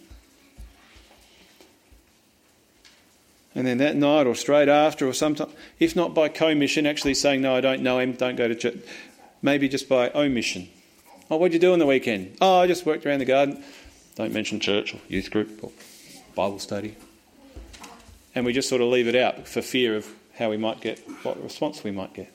And 3.53 3.67
then 3.67 3.79
that 3.79 3.95
night 3.95 4.27
or 4.27 4.35
straight 4.35 4.69
after, 4.69 5.07
or 5.07 5.13
sometime, 5.13 5.49
if 5.79 5.95
not 5.95 6.13
by 6.13 6.29
commission, 6.29 6.85
actually 6.85 7.15
saying, 7.15 7.41
No, 7.41 7.55
I 7.55 7.61
don't 7.61 7.81
know 7.81 7.99
him, 7.99 8.13
don't 8.13 8.35
go 8.35 8.47
to 8.47 8.55
church, 8.55 8.77
maybe 9.41 9.67
just 9.67 9.89
by 9.89 10.09
omission. 10.11 10.69
Oh, 11.29 11.37
what'd 11.37 11.53
you 11.53 11.59
do 11.59 11.73
on 11.73 11.79
the 11.79 11.85
weekend? 11.85 12.37
Oh, 12.41 12.59
I 12.59 12.67
just 12.67 12.85
worked 12.85 13.05
around 13.05 13.19
the 13.19 13.25
garden. 13.25 13.63
Don't 14.15 14.33
mention 14.33 14.59
church 14.59 14.93
or 14.93 14.99
youth 15.07 15.31
group 15.31 15.63
or 15.63 15.71
Bible 16.35 16.59
study. 16.59 16.95
And 18.35 18.45
we 18.45 18.53
just 18.53 18.69
sort 18.69 18.81
of 18.81 18.87
leave 18.87 19.07
it 19.07 19.15
out 19.15 19.47
for 19.47 19.61
fear 19.61 19.95
of 19.95 20.07
how 20.37 20.49
we 20.49 20.57
might 20.57 20.81
get, 20.81 20.99
what 21.23 21.41
response 21.41 21.83
we 21.83 21.91
might 21.91 22.13
get. 22.13 22.33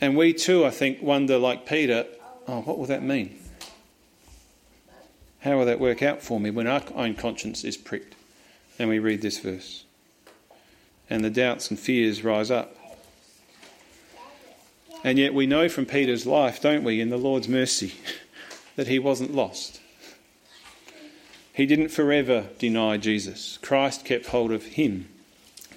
And 0.00 0.16
we 0.16 0.32
too, 0.32 0.64
I 0.64 0.70
think, 0.70 1.00
wonder, 1.00 1.38
like 1.38 1.66
Peter, 1.66 2.06
oh, 2.48 2.60
what 2.62 2.78
will 2.78 2.86
that 2.86 3.02
mean? 3.02 3.38
How 5.40 5.58
will 5.58 5.66
that 5.66 5.80
work 5.80 6.02
out 6.02 6.22
for 6.22 6.40
me 6.40 6.50
when 6.50 6.66
our 6.66 6.82
own 6.94 7.14
conscience 7.14 7.64
is 7.64 7.76
pricked? 7.76 8.14
And 8.82 8.88
we 8.88 8.98
read 8.98 9.22
this 9.22 9.38
verse. 9.38 9.84
And 11.08 11.24
the 11.24 11.30
doubts 11.30 11.70
and 11.70 11.78
fears 11.78 12.24
rise 12.24 12.50
up. 12.50 12.74
And 15.04 15.20
yet 15.20 15.34
we 15.34 15.46
know 15.46 15.68
from 15.68 15.86
Peter's 15.86 16.26
life, 16.26 16.60
don't 16.60 16.82
we, 16.82 17.00
in 17.00 17.08
the 17.08 17.16
Lord's 17.16 17.46
mercy, 17.46 17.94
that 18.74 18.88
he 18.88 18.98
wasn't 18.98 19.36
lost. 19.36 19.80
He 21.52 21.64
didn't 21.64 21.90
forever 21.90 22.48
deny 22.58 22.96
Jesus. 22.96 23.56
Christ 23.58 24.04
kept 24.04 24.26
hold 24.26 24.50
of 24.50 24.64
him. 24.64 25.08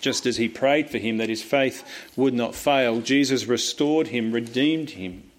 Just 0.02 0.26
as 0.26 0.38
he 0.38 0.50
prayed 0.50 0.89
for 0.89 0.98
him 0.98 1.18
that 1.18 1.30
his 1.30 1.44
faith 1.44 1.88
would 2.15 2.34
not 2.34 2.56
fail, 2.56 3.02
Jesus 3.02 3.46
restored 3.46 4.08
him, 4.08 4.32
redeemed 4.32 4.89
him, 4.89 5.30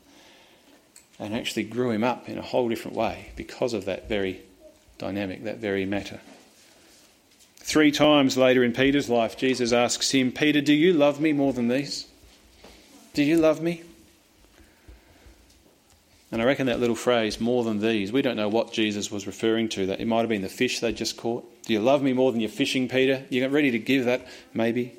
and 1.18 1.34
actually 1.34 1.64
grew 1.64 1.90
him 1.90 2.04
up 2.04 2.28
in 2.28 2.38
a 2.38 2.42
whole 2.42 2.68
different 2.68 2.96
way 2.96 3.32
because 3.34 3.72
of 3.72 3.86
that 3.86 4.08
very 4.08 4.42
dynamic, 4.98 5.42
that 5.42 5.58
very 5.58 5.84
matter. 5.84 6.20
Three 7.66 7.90
times 7.90 8.36
later 8.36 8.62
in 8.62 8.72
Peter's 8.72 9.10
life, 9.10 9.36
Jesus 9.36 9.72
asks 9.72 10.12
him, 10.12 10.30
Peter, 10.30 10.60
do 10.60 10.72
you 10.72 10.92
love 10.92 11.20
me 11.20 11.32
more 11.32 11.52
than 11.52 11.66
these? 11.66 12.06
Do 13.12 13.24
you 13.24 13.38
love 13.38 13.60
me? 13.60 13.82
And 16.30 16.40
I 16.40 16.44
reckon 16.44 16.68
that 16.68 16.78
little 16.78 16.94
phrase, 16.94 17.40
more 17.40 17.64
than 17.64 17.80
these, 17.80 18.12
we 18.12 18.22
don't 18.22 18.36
know 18.36 18.48
what 18.48 18.72
Jesus 18.72 19.10
was 19.10 19.26
referring 19.26 19.68
to. 19.70 19.86
That 19.86 19.98
it 19.98 20.06
might 20.06 20.20
have 20.20 20.28
been 20.28 20.42
the 20.42 20.48
fish 20.48 20.78
they 20.78 20.92
just 20.92 21.16
caught. 21.16 21.44
Do 21.64 21.72
you 21.72 21.80
love 21.80 22.02
me 22.02 22.12
more 22.12 22.30
than 22.30 22.40
your 22.40 22.50
fishing, 22.50 22.86
Peter? 22.86 23.24
You're 23.30 23.48
ready 23.48 23.72
to 23.72 23.80
give 23.80 24.04
that, 24.04 24.28
maybe. 24.54 24.96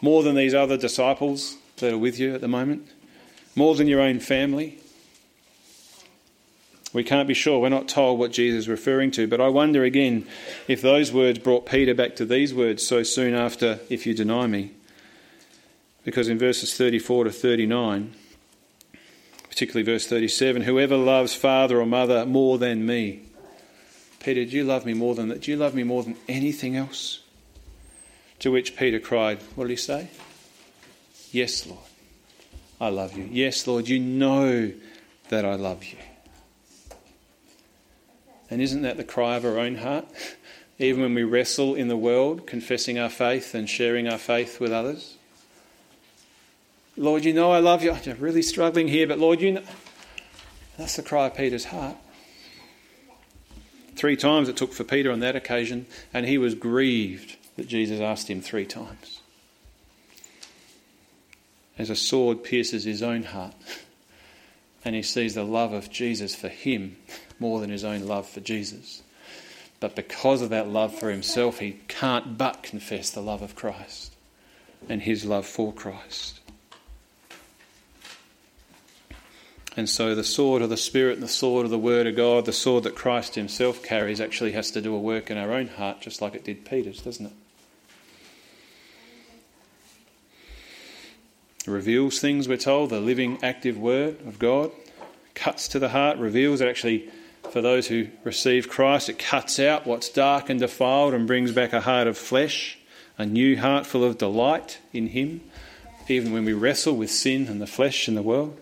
More 0.00 0.22
than 0.22 0.34
these 0.34 0.54
other 0.54 0.78
disciples 0.78 1.58
that 1.76 1.92
are 1.92 1.98
with 1.98 2.18
you 2.18 2.34
at 2.34 2.40
the 2.40 2.48
moment. 2.48 2.88
More 3.54 3.74
than 3.74 3.88
your 3.88 4.00
own 4.00 4.20
family. 4.20 4.78
We 6.92 7.04
can't 7.04 7.28
be 7.28 7.34
sure. 7.34 7.60
We're 7.60 7.68
not 7.68 7.88
told 7.88 8.18
what 8.18 8.32
Jesus 8.32 8.60
is 8.60 8.68
referring 8.68 9.12
to. 9.12 9.28
But 9.28 9.40
I 9.40 9.48
wonder 9.48 9.84
again 9.84 10.26
if 10.66 10.82
those 10.82 11.12
words 11.12 11.38
brought 11.38 11.66
Peter 11.66 11.94
back 11.94 12.16
to 12.16 12.24
these 12.24 12.52
words 12.52 12.86
so 12.86 13.02
soon 13.02 13.34
after, 13.34 13.78
if 13.88 14.06
you 14.06 14.14
deny 14.14 14.46
me. 14.46 14.72
Because 16.04 16.28
in 16.28 16.38
verses 16.38 16.76
34 16.76 17.24
to 17.24 17.30
39, 17.30 18.14
particularly 19.48 19.84
verse 19.84 20.06
37, 20.06 20.62
whoever 20.62 20.96
loves 20.96 21.34
father 21.34 21.80
or 21.80 21.86
mother 21.86 22.26
more 22.26 22.58
than 22.58 22.86
me. 22.86 23.22
Peter, 24.18 24.44
do 24.44 24.56
you 24.56 24.64
love 24.64 24.84
me 24.84 24.94
more 24.94 25.14
than 25.14 25.28
that? 25.28 25.42
Do 25.42 25.50
you 25.50 25.56
love 25.56 25.74
me 25.74 25.82
more 25.82 26.02
than 26.02 26.16
anything 26.28 26.76
else? 26.76 27.20
To 28.40 28.50
which 28.50 28.76
Peter 28.76 28.98
cried, 28.98 29.38
What 29.54 29.64
did 29.64 29.70
he 29.70 29.76
say? 29.76 30.08
Yes, 31.30 31.66
Lord, 31.66 31.80
I 32.80 32.88
love 32.88 33.16
you. 33.16 33.28
Yes, 33.30 33.66
Lord, 33.66 33.88
you 33.88 34.00
know 34.00 34.72
that 35.28 35.44
I 35.44 35.54
love 35.54 35.84
you. 35.84 35.98
And 38.50 38.60
isn't 38.60 38.82
that 38.82 38.96
the 38.96 39.04
cry 39.04 39.36
of 39.36 39.44
our 39.44 39.58
own 39.58 39.76
heart? 39.76 40.06
even 40.80 41.02
when 41.02 41.14
we 41.14 41.22
wrestle 41.22 41.74
in 41.74 41.88
the 41.88 41.96
world, 41.96 42.46
confessing 42.46 42.98
our 42.98 43.10
faith 43.10 43.54
and 43.54 43.68
sharing 43.68 44.08
our 44.08 44.18
faith 44.18 44.58
with 44.58 44.72
others. 44.72 45.18
Lord, 46.96 47.24
you 47.24 47.34
know 47.34 47.52
I 47.52 47.58
love 47.58 47.84
you. 47.84 47.92
I'm 47.92 48.18
really 48.18 48.42
struggling 48.42 48.88
here, 48.88 49.06
but 49.06 49.18
Lord, 49.18 49.42
you 49.42 49.52
know. 49.52 49.62
That's 50.78 50.96
the 50.96 51.02
cry 51.02 51.26
of 51.26 51.36
Peter's 51.36 51.66
heart. 51.66 51.96
Three 53.94 54.16
times 54.16 54.48
it 54.48 54.56
took 54.56 54.72
for 54.72 54.84
Peter 54.84 55.12
on 55.12 55.20
that 55.20 55.36
occasion, 55.36 55.84
and 56.14 56.24
he 56.24 56.38
was 56.38 56.54
grieved 56.54 57.36
that 57.56 57.68
Jesus 57.68 58.00
asked 58.00 58.28
him 58.28 58.40
three 58.40 58.64
times. 58.64 59.20
As 61.76 61.90
a 61.90 61.96
sword 61.96 62.42
pierces 62.42 62.84
his 62.84 63.02
own 63.02 63.24
heart, 63.24 63.54
and 64.84 64.94
he 64.94 65.02
sees 65.02 65.34
the 65.34 65.44
love 65.44 65.74
of 65.74 65.90
Jesus 65.90 66.34
for 66.34 66.48
him 66.48 66.96
more 67.40 67.60
than 67.60 67.70
his 67.70 67.84
own 67.84 68.06
love 68.06 68.28
for 68.28 68.40
Jesus. 68.40 69.02
But 69.80 69.96
because 69.96 70.42
of 70.42 70.50
that 70.50 70.68
love 70.68 70.96
for 70.96 71.10
himself, 71.10 71.58
he 71.58 71.80
can't 71.88 72.36
but 72.36 72.62
confess 72.62 73.10
the 73.10 73.22
love 73.22 73.42
of 73.42 73.56
Christ 73.56 74.14
and 74.88 75.02
his 75.02 75.24
love 75.24 75.46
for 75.46 75.72
Christ. 75.72 76.40
And 79.76 79.88
so 79.88 80.14
the 80.14 80.24
sword 80.24 80.62
of 80.62 80.68
the 80.68 80.76
Spirit 80.76 81.14
and 81.14 81.22
the 81.22 81.28
sword 81.28 81.64
of 81.64 81.70
the 81.70 81.78
Word 81.78 82.06
of 82.06 82.16
God, 82.16 82.44
the 82.44 82.52
sword 82.52 82.84
that 82.84 82.96
Christ 82.96 83.36
Himself 83.36 83.82
carries, 83.82 84.20
actually 84.20 84.52
has 84.52 84.70
to 84.72 84.80
do 84.80 84.94
a 84.94 84.98
work 84.98 85.30
in 85.30 85.38
our 85.38 85.52
own 85.52 85.68
heart, 85.68 86.00
just 86.00 86.20
like 86.20 86.34
it 86.34 86.44
did 86.44 86.64
Peter's, 86.64 87.00
doesn't 87.00 87.26
it? 87.26 87.32
It 91.66 91.70
reveals 91.70 92.20
things, 92.20 92.48
we're 92.48 92.56
told, 92.56 92.90
the 92.90 93.00
living, 93.00 93.38
active 93.42 93.78
Word 93.78 94.20
of 94.26 94.38
God 94.38 94.72
cuts 95.34 95.68
to 95.68 95.78
the 95.78 95.90
heart, 95.90 96.18
reveals 96.18 96.60
it 96.60 96.68
actually, 96.68 97.08
for 97.52 97.60
those 97.60 97.88
who 97.88 98.08
receive 98.24 98.68
Christ, 98.68 99.08
it 99.08 99.18
cuts 99.18 99.58
out 99.58 99.86
what's 99.86 100.08
dark 100.08 100.48
and 100.48 100.60
defiled 100.60 101.14
and 101.14 101.26
brings 101.26 101.52
back 101.52 101.72
a 101.72 101.80
heart 101.80 102.06
of 102.06 102.16
flesh, 102.16 102.78
a 103.18 103.26
new 103.26 103.56
heart 103.56 103.86
full 103.86 104.04
of 104.04 104.18
delight 104.18 104.78
in 104.92 105.08
Him, 105.08 105.40
even 106.08 106.32
when 106.32 106.44
we 106.44 106.52
wrestle 106.52 106.96
with 106.96 107.10
sin 107.10 107.46
and 107.48 107.60
the 107.60 107.66
flesh 107.66 108.08
and 108.08 108.16
the 108.16 108.22
world. 108.22 108.58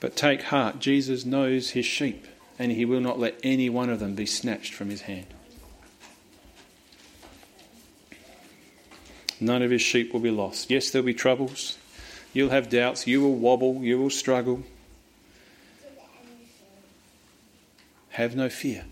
But 0.00 0.16
take 0.16 0.42
heart, 0.42 0.80
Jesus 0.80 1.24
knows 1.24 1.70
his 1.70 1.86
sheep, 1.86 2.26
and 2.58 2.70
he 2.70 2.84
will 2.84 3.00
not 3.00 3.18
let 3.18 3.40
any 3.42 3.70
one 3.70 3.88
of 3.88 4.00
them 4.00 4.14
be 4.14 4.26
snatched 4.26 4.74
from 4.74 4.90
his 4.90 5.00
hand. 5.00 5.26
None 9.40 9.62
of 9.62 9.70
his 9.70 9.80
sheep 9.80 10.12
will 10.12 10.20
be 10.20 10.30
lost. 10.30 10.70
Yes, 10.70 10.90
there'll 10.90 11.06
be 11.06 11.14
troubles. 11.14 11.78
You'll 12.34 12.50
have 12.50 12.68
doubts. 12.68 13.06
You 13.06 13.22
will 13.22 13.34
wobble. 13.34 13.82
You 13.82 13.98
will 13.98 14.10
struggle. 14.10 14.62
Have 18.14 18.36
no 18.36 18.48
fear. 18.48 18.84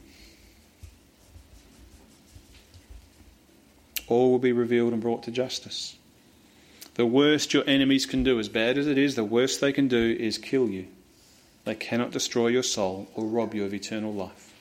All 4.09 4.33
will 4.33 4.41
be 4.41 4.51
revealed 4.51 4.93
and 4.93 5.01
brought 5.01 5.23
to 5.23 5.31
justice. 5.31 5.95
The 6.95 7.07
worst 7.07 7.55
your 7.55 7.63
enemies 7.69 8.05
can 8.05 8.25
do, 8.25 8.41
as 8.41 8.49
bad 8.49 8.77
as 8.77 8.89
it 8.89 8.99
is, 8.99 9.15
the 9.15 9.23
worst 9.23 9.61
they 9.61 9.73
can 9.73 9.87
do 9.87 10.17
is 10.19 10.39
kill 10.39 10.69
you. 10.69 10.89
They 11.65 11.77
cannot 11.77 12.11
destroy 12.11 12.49
your 12.49 12.65
soul 12.65 13.07
or 13.15 13.25
rob 13.25 13.55
you 13.55 13.65
of 13.65 13.73
eternal 13.73 14.13
life. 14.13 14.53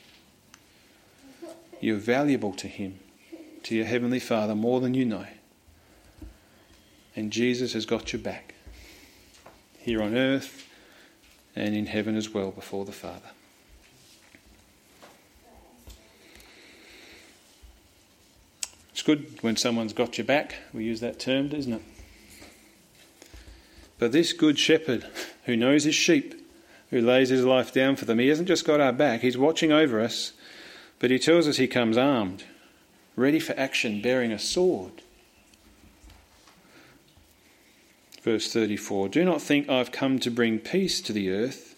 You're 1.79 1.97
valuable 1.97 2.53
to 2.53 2.67
Him, 2.67 2.99
to 3.63 3.75
your 3.75 3.85
Heavenly 3.85 4.19
Father, 4.19 4.53
more 4.53 4.79
than 4.79 4.93
you 4.93 5.05
know. 5.05 5.25
And 7.15 7.31
Jesus 7.31 7.73
has 7.73 7.87
got 7.87 8.13
your 8.13 8.21
back, 8.21 8.53
here 9.79 10.03
on 10.03 10.15
earth 10.15 10.67
and 11.55 11.75
in 11.75 11.87
heaven 11.87 12.15
as 12.15 12.29
well, 12.29 12.51
before 12.51 12.85
the 12.85 12.91
Father. 12.91 13.31
It's 19.01 19.07
good 19.07 19.41
when 19.41 19.55
someone's 19.55 19.93
got 19.93 20.19
your 20.19 20.25
back. 20.25 20.57
We 20.75 20.83
use 20.83 20.99
that 20.99 21.19
term, 21.19 21.47
doesn't 21.47 21.73
it? 21.73 21.81
But 23.97 24.11
this 24.11 24.31
good 24.31 24.59
shepherd 24.59 25.07
who 25.45 25.57
knows 25.57 25.85
his 25.85 25.95
sheep 25.95 26.35
who 26.91 27.01
lays 27.01 27.29
his 27.29 27.43
life 27.43 27.73
down 27.73 27.95
for 27.95 28.05
them. 28.05 28.19
He 28.19 28.27
hasn't 28.27 28.47
just 28.47 28.63
got 28.63 28.79
our 28.79 28.93
back, 28.93 29.21
he's 29.21 29.39
watching 29.39 29.71
over 29.71 29.99
us, 29.99 30.33
but 30.99 31.09
he 31.09 31.17
tells 31.17 31.47
us 31.47 31.57
he 31.57 31.67
comes 31.67 31.97
armed, 31.97 32.43
ready 33.15 33.39
for 33.39 33.57
action, 33.57 34.03
bearing 34.03 34.31
a 34.31 34.37
sword. 34.37 35.01
Verse 38.21 38.53
34 38.53 39.09
Do 39.09 39.25
not 39.25 39.41
think 39.41 39.67
I've 39.67 39.91
come 39.91 40.19
to 40.19 40.29
bring 40.29 40.59
peace 40.59 41.01
to 41.01 41.11
the 41.11 41.31
earth. 41.31 41.75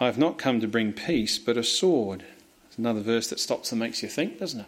I 0.00 0.06
have 0.06 0.18
not 0.18 0.36
come 0.36 0.58
to 0.58 0.66
bring 0.66 0.92
peace, 0.94 1.38
but 1.38 1.56
a 1.56 1.62
sword. 1.62 2.24
It's 2.66 2.76
another 2.76 3.02
verse 3.02 3.28
that 3.28 3.38
stops 3.38 3.70
and 3.70 3.78
makes 3.78 4.02
you 4.02 4.08
think, 4.08 4.40
doesn't 4.40 4.62
it? 4.62 4.66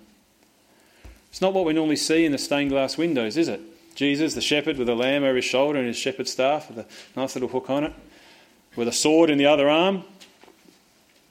It's 1.30 1.40
not 1.40 1.54
what 1.54 1.64
we 1.64 1.72
normally 1.72 1.96
see 1.96 2.24
in 2.24 2.32
the 2.32 2.38
stained 2.38 2.70
glass 2.70 2.98
windows, 2.98 3.36
is 3.36 3.48
it? 3.48 3.60
Jesus, 3.94 4.34
the 4.34 4.40
shepherd, 4.40 4.78
with 4.78 4.88
a 4.88 4.94
lamb 4.94 5.24
over 5.24 5.36
his 5.36 5.44
shoulder 5.44 5.78
and 5.78 5.88
his 5.88 5.96
shepherd's 5.96 6.32
staff 6.32 6.68
with 6.68 6.78
a 6.78 7.18
nice 7.18 7.34
little 7.34 7.48
hook 7.48 7.70
on 7.70 7.84
it 7.84 7.92
with 8.76 8.88
a 8.88 8.92
sword 8.92 9.30
in 9.30 9.38
the 9.38 9.46
other 9.46 9.68
arm? 9.68 10.04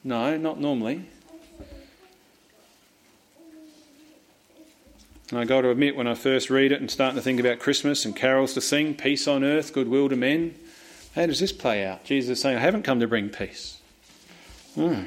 No, 0.04 0.36
not 0.36 0.60
normally. 0.60 1.04
And 5.30 5.38
I 5.38 5.44
got 5.44 5.60
to 5.60 5.70
admit, 5.70 5.94
when 5.94 6.08
I 6.08 6.14
first 6.14 6.50
read 6.50 6.72
it 6.72 6.80
and 6.80 6.90
start 6.90 7.14
to 7.14 7.20
think 7.20 7.38
about 7.38 7.60
Christmas 7.60 8.04
and 8.04 8.16
carols 8.16 8.54
to 8.54 8.60
sing, 8.60 8.94
peace 8.94 9.28
on 9.28 9.44
earth, 9.44 9.72
goodwill 9.72 10.08
to 10.08 10.16
men, 10.16 10.56
how 11.14 11.26
does 11.26 11.38
this 11.38 11.52
play 11.52 11.84
out? 11.84 12.04
Jesus 12.04 12.30
is 12.30 12.42
saying, 12.42 12.56
I 12.56 12.60
haven't 12.60 12.82
come 12.82 12.98
to 13.00 13.06
bring 13.06 13.28
peace. 13.28 13.78
Hmm. 14.74 15.04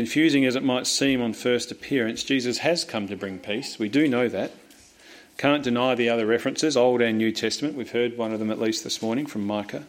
Confusing 0.00 0.46
as 0.46 0.56
it 0.56 0.64
might 0.64 0.86
seem 0.86 1.20
on 1.20 1.34
first 1.34 1.70
appearance, 1.70 2.24
Jesus 2.24 2.56
has 2.56 2.84
come 2.84 3.06
to 3.08 3.16
bring 3.16 3.38
peace. 3.38 3.78
We 3.78 3.90
do 3.90 4.08
know 4.08 4.30
that. 4.30 4.50
Can't 5.36 5.62
deny 5.62 5.94
the 5.94 6.08
other 6.08 6.24
references, 6.24 6.74
Old 6.74 7.02
and 7.02 7.18
New 7.18 7.32
Testament. 7.32 7.76
We've 7.76 7.90
heard 7.90 8.16
one 8.16 8.32
of 8.32 8.38
them 8.38 8.50
at 8.50 8.58
least 8.58 8.82
this 8.82 9.02
morning 9.02 9.26
from 9.26 9.46
Micah. 9.46 9.84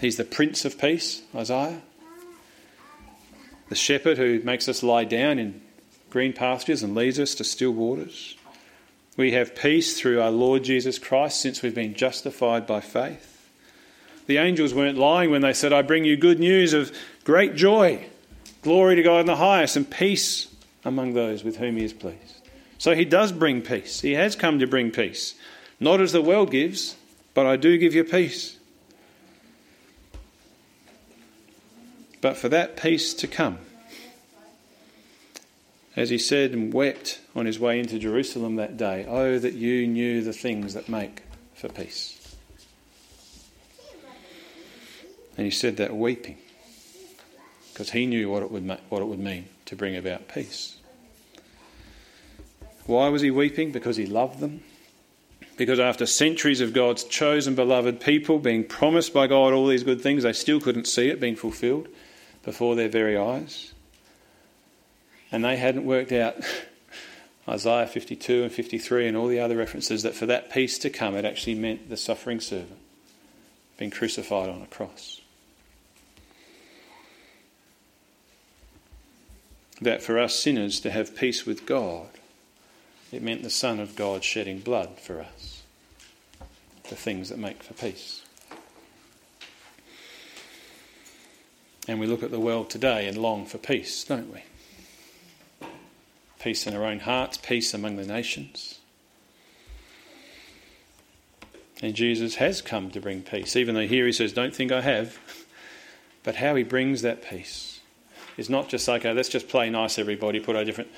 He's 0.00 0.16
the 0.16 0.24
Prince 0.24 0.64
of 0.64 0.80
Peace, 0.80 1.20
Isaiah. 1.34 1.82
The 3.68 3.74
shepherd 3.74 4.16
who 4.16 4.40
makes 4.44 4.66
us 4.66 4.82
lie 4.82 5.04
down 5.04 5.38
in 5.38 5.60
green 6.08 6.32
pastures 6.32 6.82
and 6.82 6.94
leads 6.94 7.20
us 7.20 7.34
to 7.34 7.44
still 7.44 7.72
waters. 7.72 8.34
We 9.18 9.32
have 9.32 9.54
peace 9.54 10.00
through 10.00 10.22
our 10.22 10.30
Lord 10.30 10.64
Jesus 10.64 10.98
Christ 10.98 11.38
since 11.42 11.60
we've 11.60 11.74
been 11.74 11.92
justified 11.92 12.66
by 12.66 12.80
faith. 12.80 13.50
The 14.24 14.38
angels 14.38 14.72
weren't 14.72 14.96
lying 14.96 15.30
when 15.30 15.42
they 15.42 15.52
said, 15.52 15.74
I 15.74 15.82
bring 15.82 16.06
you 16.06 16.16
good 16.16 16.40
news 16.40 16.72
of 16.72 16.96
great 17.24 17.56
joy, 17.56 18.07
glory 18.62 18.96
to 18.96 19.02
God 19.02 19.20
in 19.20 19.26
the 19.26 19.36
highest, 19.36 19.76
and 19.76 19.88
peace 19.90 20.48
among 20.84 21.14
those 21.14 21.44
with 21.44 21.56
whom 21.56 21.76
He 21.76 21.84
is 21.84 21.92
pleased. 21.92 22.38
So 22.78 22.94
he 22.94 23.04
does 23.04 23.32
bring 23.32 23.60
peace. 23.60 24.00
He 24.00 24.12
has 24.12 24.36
come 24.36 24.60
to 24.60 24.66
bring 24.66 24.92
peace. 24.92 25.34
Not 25.80 26.00
as 26.00 26.12
the 26.12 26.22
world 26.22 26.52
gives, 26.52 26.96
but 27.34 27.44
I 27.44 27.56
do 27.56 27.76
give 27.76 27.94
you 27.94 28.04
peace. 28.04 28.56
But 32.20 32.36
for 32.36 32.48
that 32.48 32.76
peace 32.76 33.14
to 33.14 33.26
come, 33.26 33.58
as 35.96 36.10
he 36.10 36.18
said 36.18 36.52
and 36.52 36.72
wept 36.72 37.20
on 37.34 37.46
his 37.46 37.58
way 37.58 37.80
into 37.80 37.98
Jerusalem 37.98 38.56
that 38.56 38.76
day, 38.76 39.04
oh, 39.08 39.38
that 39.38 39.54
you 39.54 39.86
knew 39.86 40.22
the 40.22 40.32
things 40.32 40.74
that 40.74 40.88
make 40.88 41.22
for 41.54 41.68
peace. 41.68 42.14
And 45.36 45.44
he 45.44 45.50
said 45.50 45.76
that 45.76 45.96
weeping, 45.96 46.38
because 47.78 47.92
he 47.92 48.06
knew 48.06 48.28
what 48.28 48.42
it 48.42 48.50
would, 48.50 48.66
what 48.88 49.02
it 49.02 49.04
would 49.04 49.20
mean 49.20 49.46
to 49.64 49.76
bring 49.76 49.94
about 49.94 50.26
peace. 50.26 50.78
Why 52.86 53.08
was 53.08 53.22
he 53.22 53.30
weeping? 53.30 53.70
Because 53.70 53.96
he 53.96 54.04
loved 54.04 54.40
them. 54.40 54.64
Because 55.56 55.78
after 55.78 56.04
centuries 56.04 56.60
of 56.60 56.72
God's 56.72 57.04
chosen 57.04 57.54
beloved 57.54 58.00
people 58.00 58.40
being 58.40 58.64
promised 58.64 59.14
by 59.14 59.28
God 59.28 59.52
all 59.52 59.68
these 59.68 59.84
good 59.84 60.00
things, 60.00 60.24
they 60.24 60.32
still 60.32 60.60
couldn't 60.60 60.88
see 60.88 61.08
it 61.08 61.20
being 61.20 61.36
fulfilled 61.36 61.86
before 62.42 62.74
their 62.74 62.88
very 62.88 63.16
eyes. 63.16 63.72
And 65.30 65.44
they 65.44 65.56
hadn't 65.56 65.84
worked 65.84 66.10
out 66.10 66.34
Isaiah 67.48 67.86
52 67.86 68.42
and 68.42 68.50
53 68.50 69.06
and 69.06 69.16
all 69.16 69.28
the 69.28 69.38
other 69.38 69.56
references 69.56 70.02
that 70.02 70.16
for 70.16 70.26
that 70.26 70.50
peace 70.50 70.78
to 70.78 70.90
come, 70.90 71.14
it 71.14 71.24
actually 71.24 71.54
meant 71.54 71.88
the 71.88 71.96
suffering 71.96 72.40
servant 72.40 72.80
being 73.76 73.92
crucified 73.92 74.48
on 74.48 74.62
a 74.62 74.66
cross. 74.66 75.17
That 79.80 80.02
for 80.02 80.18
us 80.18 80.34
sinners 80.34 80.80
to 80.80 80.90
have 80.90 81.16
peace 81.16 81.46
with 81.46 81.66
God 81.66 82.08
it 83.10 83.22
meant 83.22 83.42
the 83.42 83.50
Son 83.50 83.80
of 83.80 83.96
God 83.96 84.22
shedding 84.22 84.60
blood 84.60 84.98
for 84.98 85.20
us, 85.20 85.62
the 86.88 86.96
things 86.96 87.30
that 87.30 87.38
make 87.38 87.62
for 87.62 87.74
peace. 87.74 88.22
And 91.86 91.98
we 91.98 92.06
look 92.06 92.22
at 92.22 92.30
the 92.30 92.40
world 92.40 92.68
today 92.68 93.08
and 93.08 93.16
long 93.16 93.46
for 93.46 93.56
peace, 93.56 94.04
don't 94.04 94.30
we? 94.30 94.42
Peace 96.38 96.66
in 96.66 96.76
our 96.76 96.84
own 96.84 97.00
hearts, 97.00 97.38
peace 97.38 97.72
among 97.72 97.96
the 97.96 98.06
nations. 98.06 98.78
And 101.80 101.94
Jesus 101.94 102.34
has 102.34 102.60
come 102.60 102.90
to 102.90 103.00
bring 103.00 103.22
peace, 103.22 103.56
even 103.56 103.74
though 103.74 103.86
here 103.86 104.04
he 104.04 104.12
says, 104.12 104.32
Don't 104.32 104.54
think 104.54 104.72
I 104.72 104.82
have. 104.82 105.18
But 106.24 106.34
how 106.34 106.56
he 106.56 106.64
brings 106.64 107.00
that 107.02 107.22
peace 107.22 107.77
is 108.38 108.48
not 108.48 108.68
just 108.68 108.88
like, 108.88 109.02
okay, 109.04 109.12
let's 109.12 109.28
just 109.28 109.48
play 109.48 109.68
nice, 109.68 109.98
everybody, 109.98 110.40
put 110.40 110.56
our 110.56 110.64
different. 110.64 110.88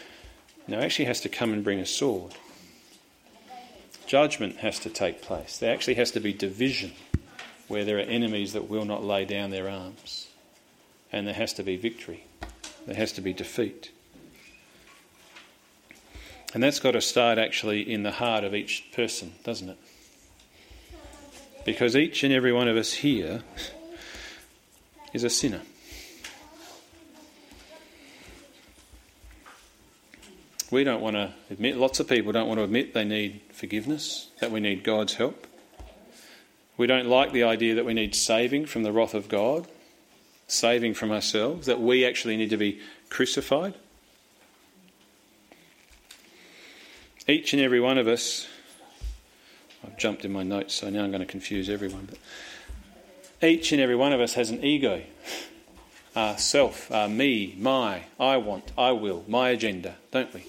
No, 0.68 0.78
actually 0.78 1.06
has 1.06 1.22
to 1.22 1.28
come 1.28 1.52
and 1.52 1.64
bring 1.64 1.80
a 1.80 1.86
sword. 1.86 2.34
Judgment 4.06 4.58
has 4.58 4.78
to 4.80 4.90
take 4.90 5.22
place. 5.22 5.58
There 5.58 5.72
actually 5.72 5.94
has 5.94 6.10
to 6.12 6.20
be 6.20 6.32
division 6.32 6.92
where 7.66 7.84
there 7.84 7.96
are 7.96 8.02
enemies 8.02 8.52
that 8.52 8.68
will 8.68 8.84
not 8.84 9.02
lay 9.02 9.24
down 9.24 9.50
their 9.50 9.68
arms. 9.68 10.28
And 11.12 11.26
there 11.26 11.34
has 11.34 11.52
to 11.54 11.62
be 11.62 11.76
victory, 11.76 12.24
there 12.86 12.96
has 12.96 13.12
to 13.12 13.20
be 13.20 13.32
defeat. 13.32 13.90
And 16.52 16.62
that's 16.62 16.80
got 16.80 16.92
to 16.92 17.00
start 17.00 17.38
actually 17.38 17.90
in 17.90 18.02
the 18.02 18.10
heart 18.10 18.44
of 18.44 18.54
each 18.54 18.90
person, 18.92 19.32
doesn't 19.44 19.70
it? 19.70 19.78
Because 21.64 21.96
each 21.96 22.22
and 22.24 22.32
every 22.32 22.52
one 22.52 22.68
of 22.68 22.76
us 22.76 22.92
here 22.92 23.42
is 25.12 25.24
a 25.24 25.30
sinner. 25.30 25.62
We 30.70 30.84
don't 30.84 31.00
want 31.00 31.16
to 31.16 31.32
admit, 31.50 31.76
lots 31.76 31.98
of 31.98 32.08
people 32.08 32.30
don't 32.30 32.46
want 32.46 32.58
to 32.58 32.64
admit 32.64 32.94
they 32.94 33.04
need 33.04 33.40
forgiveness, 33.52 34.28
that 34.40 34.52
we 34.52 34.60
need 34.60 34.84
God's 34.84 35.14
help. 35.14 35.46
We 36.76 36.86
don't 36.86 37.08
like 37.08 37.32
the 37.32 37.42
idea 37.42 37.74
that 37.74 37.84
we 37.84 37.92
need 37.92 38.14
saving 38.14 38.66
from 38.66 38.84
the 38.84 38.92
wrath 38.92 39.12
of 39.12 39.28
God, 39.28 39.66
saving 40.46 40.94
from 40.94 41.10
ourselves, 41.10 41.66
that 41.66 41.80
we 41.80 42.06
actually 42.06 42.36
need 42.36 42.50
to 42.50 42.56
be 42.56 42.80
crucified. 43.08 43.74
Each 47.26 47.52
and 47.52 47.60
every 47.60 47.80
one 47.80 47.98
of 47.98 48.06
us, 48.06 48.46
I've 49.84 49.98
jumped 49.98 50.24
in 50.24 50.32
my 50.32 50.44
notes, 50.44 50.74
so 50.74 50.88
now 50.88 51.02
I'm 51.02 51.10
going 51.10 51.20
to 51.20 51.26
confuse 51.26 51.68
everyone. 51.68 52.08
But 52.08 53.48
each 53.48 53.72
and 53.72 53.80
every 53.80 53.96
one 53.96 54.12
of 54.12 54.20
us 54.20 54.34
has 54.34 54.50
an 54.50 54.64
ego, 54.64 55.02
our 56.14 56.38
self, 56.38 56.90
our 56.92 57.08
me, 57.08 57.56
my, 57.58 58.04
I 58.18 58.36
want, 58.36 58.70
I 58.78 58.92
will, 58.92 59.24
my 59.26 59.50
agenda, 59.50 59.96
don't 60.12 60.32
we? 60.32 60.44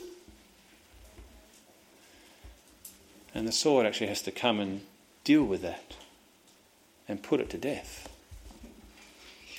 And 3.34 3.48
the 3.48 3.52
sword 3.52 3.86
actually 3.86 4.08
has 4.08 4.22
to 4.24 4.32
come 4.32 4.60
and 4.60 4.82
deal 5.24 5.44
with 5.44 5.62
that 5.62 5.96
and 7.08 7.24
put 7.24 7.40
it 7.40 7.50
to 7.52 7.58
death 7.58 8.10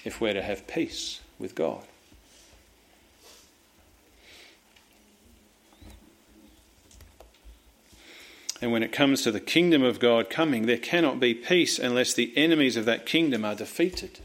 if 0.05 0.21
we're 0.21 0.35
to 0.35 0.43
have 0.43 0.67
peace 0.67 1.21
with 1.39 1.55
God. 1.55 1.85
And 8.61 8.71
when 8.71 8.85
it 8.85 8.93
comes 8.93 9.23
to 9.23 9.33
the 9.33 9.41
kingdom 9.41 9.83
of 9.83 9.99
God 9.99 10.31
coming, 10.31 10.67
there 10.67 10.79
cannot 10.79 11.19
be 11.19 11.35
peace 11.35 11.81
unless 11.81 12.15
the 12.15 12.33
enemies 12.37 12.77
of 12.77 12.85
that 12.85 13.07
kingdom 13.07 13.45
are 13.45 13.57
defeated. 13.57 14.21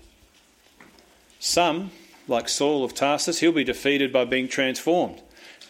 Some, 1.39 1.89
like 2.27 2.47
Saul 2.47 2.83
of 2.83 2.93
Tarsus, 2.93 3.39
he'll 3.39 3.51
be 3.51 3.63
defeated 3.63 4.13
by 4.13 4.25
being 4.25 4.47
transformed. 4.47 5.21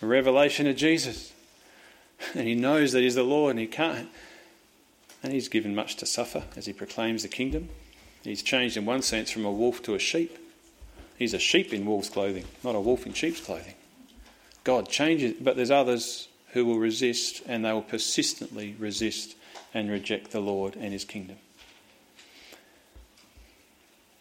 A 0.01 0.05
revelation 0.05 0.67
of 0.67 0.75
Jesus. 0.75 1.31
And 2.33 2.47
he 2.47 2.55
knows 2.55 2.91
that 2.91 3.01
he's 3.01 3.15
the 3.15 3.23
Lord 3.23 3.51
and 3.51 3.59
he 3.59 3.67
can't. 3.67 4.09
And 5.23 5.31
he's 5.31 5.49
given 5.49 5.75
much 5.75 5.95
to 5.97 6.05
suffer 6.05 6.43
as 6.55 6.65
he 6.65 6.73
proclaims 6.73 7.23
the 7.23 7.29
kingdom. 7.29 7.69
He's 8.23 8.43
changed 8.43 8.77
in 8.77 8.85
one 8.85 9.01
sense 9.01 9.31
from 9.31 9.45
a 9.45 9.51
wolf 9.51 9.81
to 9.83 9.95
a 9.95 9.99
sheep. 9.99 10.37
He's 11.17 11.33
a 11.33 11.39
sheep 11.39 11.73
in 11.73 11.85
wolf's 11.85 12.09
clothing, 12.09 12.45
not 12.63 12.75
a 12.75 12.79
wolf 12.79 13.05
in 13.05 13.13
sheep's 13.13 13.41
clothing. 13.41 13.73
God 14.63 14.89
changes, 14.89 15.35
but 15.39 15.55
there's 15.55 15.71
others 15.71 16.27
who 16.53 16.65
will 16.65 16.77
resist 16.77 17.41
and 17.47 17.63
they 17.63 17.71
will 17.71 17.81
persistently 17.81 18.75
resist 18.77 19.35
and 19.73 19.89
reject 19.89 20.31
the 20.31 20.39
Lord 20.39 20.75
and 20.75 20.91
his 20.91 21.05
kingdom. 21.05 21.37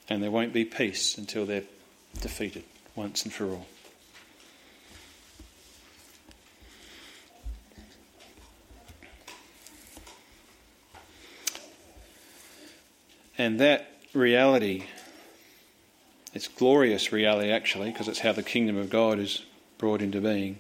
And 0.09 0.23
there 0.23 0.31
won't 0.31 0.53
be 0.53 0.65
peace 0.65 1.19
until 1.19 1.47
they're 1.47 1.65
defeated 2.21 2.65
once 2.95 3.25
and 3.25 3.33
for 3.33 3.51
all. 3.51 3.67
And 13.39 13.61
that 13.61 13.91
reality, 14.15 14.85
it's 16.33 16.49
glorious 16.49 17.13
reality 17.13 17.51
actually, 17.51 17.91
because 17.91 18.09
it's 18.09 18.21
how 18.21 18.33
the 18.33 18.43
kingdom 18.43 18.77
of 18.77 18.91
God 18.91 19.19
is 19.19 19.43
brought 19.79 20.01
into 20.01 20.21
being. 20.21 20.59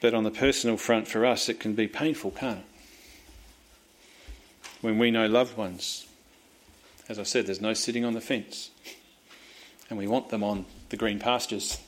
But 0.00 0.14
on 0.14 0.24
the 0.24 0.30
personal 0.30 0.76
front 0.76 1.06
for 1.06 1.26
us, 1.26 1.48
it 1.48 1.60
can 1.60 1.74
be 1.74 1.86
painful, 1.86 2.32
can't 2.32 2.60
it? 2.60 2.64
When 4.80 4.98
we 4.98 5.10
know 5.10 5.26
loved 5.26 5.56
ones, 5.58 6.06
as 7.08 7.18
I 7.18 7.24
said, 7.24 7.46
there's 7.46 7.60
no 7.60 7.74
sitting 7.74 8.04
on 8.04 8.14
the 8.14 8.20
fence. 8.20 8.70
And 9.90 9.98
we 9.98 10.06
want 10.06 10.30
them 10.30 10.42
on 10.42 10.64
the 10.88 10.96
green 10.96 11.18
pastures, 11.18 11.78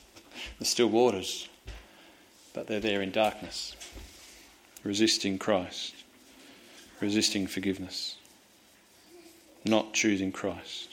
the 0.59 0.65
still 0.65 0.89
waters, 0.89 1.47
but 2.53 2.67
they're 2.67 2.79
there 2.79 3.01
in 3.01 3.11
darkness, 3.11 3.75
resisting 4.83 5.39
Christ, 5.39 5.95
resisting 6.99 7.47
forgiveness, 7.47 8.17
not 9.65 9.93
choosing 9.93 10.31
Christ. 10.31 10.89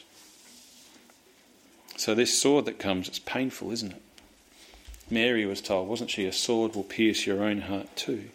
So, 1.96 2.14
this 2.14 2.40
sword 2.40 2.64
that 2.64 2.78
comes, 2.78 3.08
it's 3.08 3.18
painful, 3.18 3.72
isn't 3.72 3.92
it? 3.92 4.02
Mary 5.10 5.44
was 5.44 5.60
told, 5.60 5.88
wasn't 5.88 6.10
she? 6.10 6.24
A 6.26 6.32
sword 6.32 6.74
will 6.74 6.84
pierce 6.84 7.26
your 7.26 7.42
own 7.42 7.62
heart 7.62 7.94
too. 7.96 8.30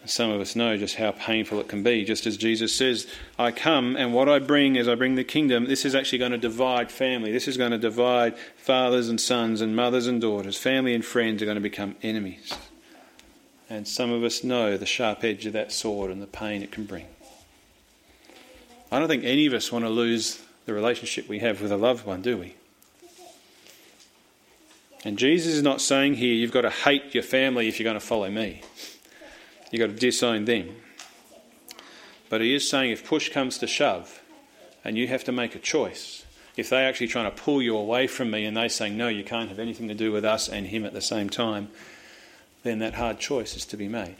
And 0.00 0.10
some 0.10 0.30
of 0.30 0.40
us 0.40 0.56
know 0.56 0.76
just 0.76 0.96
how 0.96 1.12
painful 1.12 1.60
it 1.60 1.68
can 1.68 1.82
be. 1.82 2.04
Just 2.04 2.26
as 2.26 2.36
Jesus 2.36 2.74
says, 2.74 3.06
I 3.38 3.50
come 3.50 3.96
and 3.96 4.14
what 4.14 4.28
I 4.28 4.38
bring 4.38 4.76
is 4.76 4.88
I 4.88 4.94
bring 4.94 5.16
the 5.16 5.24
kingdom, 5.24 5.66
this 5.66 5.84
is 5.84 5.94
actually 5.94 6.18
going 6.18 6.32
to 6.32 6.38
divide 6.38 6.90
family. 6.90 7.32
This 7.32 7.48
is 7.48 7.56
going 7.56 7.72
to 7.72 7.78
divide 7.78 8.38
fathers 8.56 9.08
and 9.08 9.20
sons 9.20 9.60
and 9.60 9.76
mothers 9.76 10.06
and 10.06 10.20
daughters. 10.20 10.56
Family 10.56 10.94
and 10.94 11.04
friends 11.04 11.42
are 11.42 11.46
going 11.46 11.56
to 11.56 11.60
become 11.60 11.96
enemies. 12.02 12.52
And 13.68 13.86
some 13.86 14.12
of 14.12 14.22
us 14.22 14.44
know 14.44 14.76
the 14.76 14.86
sharp 14.86 15.24
edge 15.24 15.44
of 15.44 15.52
that 15.54 15.72
sword 15.72 16.10
and 16.10 16.22
the 16.22 16.26
pain 16.26 16.62
it 16.62 16.70
can 16.70 16.84
bring. 16.84 17.06
I 18.90 18.98
don't 18.98 19.08
think 19.08 19.24
any 19.24 19.46
of 19.46 19.52
us 19.52 19.72
want 19.72 19.84
to 19.84 19.90
lose 19.90 20.42
the 20.64 20.74
relationship 20.74 21.28
we 21.28 21.40
have 21.40 21.60
with 21.60 21.72
a 21.72 21.76
loved 21.76 22.06
one, 22.06 22.22
do 22.22 22.36
we? 22.36 22.54
And 25.04 25.18
Jesus 25.18 25.54
is 25.54 25.62
not 25.62 25.80
saying 25.80 26.14
here 26.14 26.34
you've 26.34 26.52
got 26.52 26.62
to 26.62 26.70
hate 26.70 27.14
your 27.14 27.22
family 27.22 27.68
if 27.68 27.78
you're 27.78 27.84
going 27.84 27.98
to 27.98 28.04
follow 28.04 28.30
me. 28.30 28.62
You've 29.70 29.80
got 29.80 29.94
to 29.94 30.00
disown 30.00 30.44
them. 30.44 30.74
But 32.28 32.40
he 32.40 32.54
is 32.54 32.68
saying 32.68 32.90
if 32.90 33.06
push 33.06 33.28
comes 33.28 33.58
to 33.58 33.66
shove 33.66 34.20
and 34.84 34.96
you 34.96 35.06
have 35.08 35.24
to 35.24 35.32
make 35.32 35.54
a 35.54 35.60
choice, 35.60 36.24
if 36.56 36.70
they're 36.70 36.88
actually 36.88 37.08
trying 37.08 37.30
to 37.30 37.42
pull 37.42 37.62
you 37.62 37.76
away 37.76 38.06
from 38.06 38.30
me 38.30 38.44
and 38.44 38.56
they're 38.56 38.68
saying, 38.68 38.96
no, 38.96 39.08
you 39.08 39.22
can't 39.22 39.48
have 39.48 39.58
anything 39.58 39.88
to 39.88 39.94
do 39.94 40.10
with 40.10 40.24
us 40.24 40.48
and 40.48 40.66
him 40.66 40.84
at 40.84 40.92
the 40.92 41.00
same 41.00 41.28
time, 41.28 41.68
then 42.62 42.78
that 42.80 42.94
hard 42.94 43.18
choice 43.20 43.56
is 43.56 43.66
to 43.66 43.76
be 43.76 43.88
made. 43.88 44.16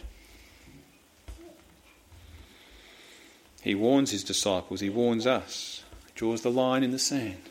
He 3.66 3.74
warns 3.74 4.12
his 4.12 4.22
disciples, 4.22 4.78
he 4.78 4.88
warns 4.88 5.26
us, 5.26 5.82
he 6.06 6.12
draws 6.14 6.42
the 6.42 6.52
line 6.52 6.84
in 6.84 6.92
the 6.92 7.00
sand. 7.00 7.42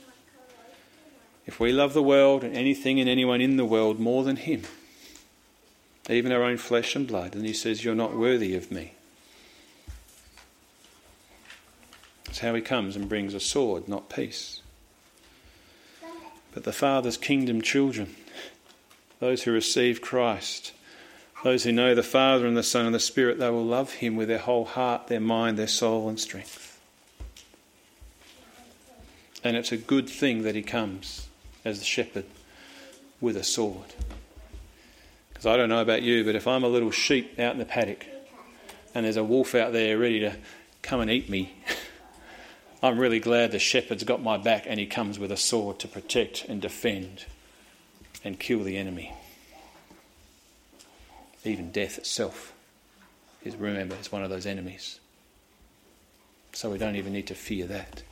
If 1.46 1.60
we 1.60 1.74
love 1.74 1.94
the 1.94 2.02
world 2.02 2.42
and 2.42 2.56
anything 2.56 3.02
and 3.02 3.10
anyone 3.10 3.42
in 3.42 3.58
the 3.58 3.66
world 3.66 4.00
more 4.00 4.24
than 4.24 4.38
Him, 4.38 4.62
even 6.10 6.32
our 6.32 6.42
own 6.42 6.56
flesh 6.56 6.96
and 6.96 7.06
blood, 7.06 7.34
then 7.34 7.44
He 7.44 7.52
says, 7.52 7.84
You're 7.84 7.96
not 7.96 8.16
worthy 8.16 8.56
of 8.56 8.72
me. 8.72 8.94
That's 12.24 12.40
how 12.40 12.56
He 12.56 12.62
comes 12.62 12.96
and 12.96 13.10
brings 13.10 13.34
a 13.34 13.42
sword, 13.42 13.90
not 13.90 14.08
peace. 14.08 14.62
But 16.54 16.64
the 16.64 16.72
Father's 16.72 17.18
kingdom 17.18 17.62
children, 17.62 18.16
those 19.20 19.44
who 19.44 19.52
receive 19.52 20.02
Christ, 20.02 20.72
those 21.46 21.64
who 21.64 21.72
know 21.72 21.94
the 21.94 22.02
Father 22.02 22.48
and 22.48 22.58
the 22.58 22.64
Son 22.64 22.88
and 22.88 22.96
the 22.96 23.00
Spirit, 23.00 23.38
they 23.38 23.52
will 23.52 23.64
love 23.64 23.94
Him 23.94 24.16
with 24.16 24.30
their 24.30 24.40
whole 24.40 24.66
heart, 24.66 25.10
their 25.10 25.20
mind, 25.20 25.60
their 25.60 25.68
soul, 25.68 26.10
and 26.10 26.20
strength. 26.20 26.82
And 29.44 29.56
it's 29.56 29.72
a 29.72 29.78
good 29.78 30.10
thing 30.10 30.42
that 30.42 30.56
He 30.56 30.64
comes 30.64 31.28
as 31.64 31.78
the 31.78 31.86
shepherd 31.86 32.26
with 33.22 33.38
a 33.38 33.44
sword. 33.44 33.94
Because 35.30 35.46
I 35.46 35.56
don't 35.56 35.70
know 35.70 35.84
about 35.84 36.02
you, 36.02 36.24
but 36.24 36.34
if 36.34 36.48
I'm 36.48 36.64
a 36.64 36.68
little 36.68 36.90
sheep 36.90 37.40
out 37.40 37.54
in 37.54 37.60
the 37.60 37.66
paddock 37.66 38.08
and 38.96 39.06
there's 39.06 39.16
a 39.16 39.24
wolf 39.24 39.54
out 39.54 39.72
there 39.72 40.00
ready 40.00 40.22
to 40.22 40.36
come 40.82 41.00
and 41.00 41.12
eat 41.12 41.30
me, 41.30 41.54
I'm 42.82 42.98
really 42.98 43.20
glad 43.20 43.52
the 43.52 43.60
shepherd's 43.60 44.04
got 44.04 44.20
my 44.20 44.38
back 44.38 44.64
and 44.66 44.80
he 44.80 44.88
comes 44.88 45.20
with 45.20 45.32
a 45.32 45.38
sword 45.38 45.78
to 45.82 45.88
protect 45.88 46.46
and 46.46 46.60
defend 46.60 47.26
and 48.24 48.40
kill 48.40 48.64
the 48.64 48.78
enemy. 48.78 49.14
Even 51.46 51.72
death 51.72 51.98
itself 51.98 52.54
is, 53.44 53.56
remember, 53.56 53.96
is 53.96 54.12
one 54.12 54.24
of 54.24 54.30
those 54.30 54.46
enemies. 54.46 55.00
So 56.54 56.72
we 56.72 56.78
don't 56.78 56.96
even 56.96 57.14
need 57.14 57.28
to 57.28 57.36
fear 57.36 57.68
that. 57.68 58.04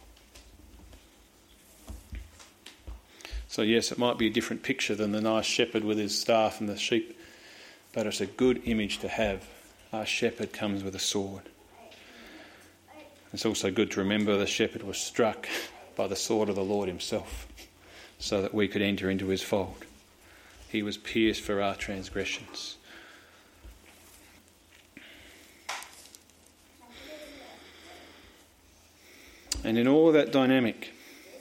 So, 3.48 3.62
yes, 3.62 3.92
it 3.92 3.98
might 3.98 4.18
be 4.18 4.28
a 4.28 4.32
different 4.32 4.64
picture 4.64 4.96
than 4.96 5.12
the 5.12 5.22
nice 5.22 5.46
shepherd 5.46 5.84
with 5.84 5.98
his 5.98 6.20
staff 6.20 6.60
and 6.60 6.68
the 6.68 6.78
sheep, 6.78 7.18
but 7.94 8.08
it's 8.08 8.22
a 8.22 8.26
good 8.26 8.62
image 8.66 9.00
to 9.00 9.08
have. 9.08 9.48
Our 9.92 10.06
shepherd 10.06 10.54
comes 10.54 10.84
with 10.84 10.96
a 10.96 11.00
sword. 11.00 11.44
It's 13.32 13.46
also 13.46 13.72
good 13.72 13.92
to 13.92 14.00
remember 14.00 14.38
the 14.38 14.48
shepherd 14.48 14.84
was 14.84 14.98
struck 14.98 15.48
by 15.96 16.08
the 16.08 16.16
sword 16.16 16.50
of 16.50 16.56
the 16.56 16.64
Lord 16.64 16.88
Himself, 16.88 17.48
so 18.20 18.42
that 18.42 18.54
we 18.54 18.68
could 18.68 18.82
enter 18.82 19.10
into 19.10 19.28
His 19.28 19.42
fold. 19.42 19.86
He 20.68 20.82
was 20.82 20.98
pierced 20.98 21.42
for 21.42 21.62
our 21.62 21.76
transgressions. 21.76 22.78
And 29.64 29.78
in 29.78 29.88
all 29.88 30.12
that 30.12 30.32
dynamic 30.32 30.94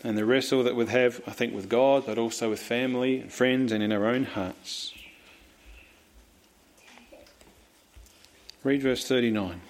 and 0.05 0.17
the 0.17 0.25
wrestle 0.25 0.63
that 0.65 0.77
we 0.77 0.87
have, 0.87 1.21
I 1.27 1.33
think, 1.33 1.55
with 1.55 1.69
God, 1.69 2.07
but 2.07 2.19
also 2.19 2.51
with 2.51 2.61
family 2.61 3.21
and 3.21 3.33
friends 3.33 3.73
and 3.73 3.83
in 3.83 3.93
our 3.93 4.07
own 4.07 4.25
hearts. 4.25 4.93
Read 8.65 8.83
verse 8.83 9.07
39. 9.07 9.61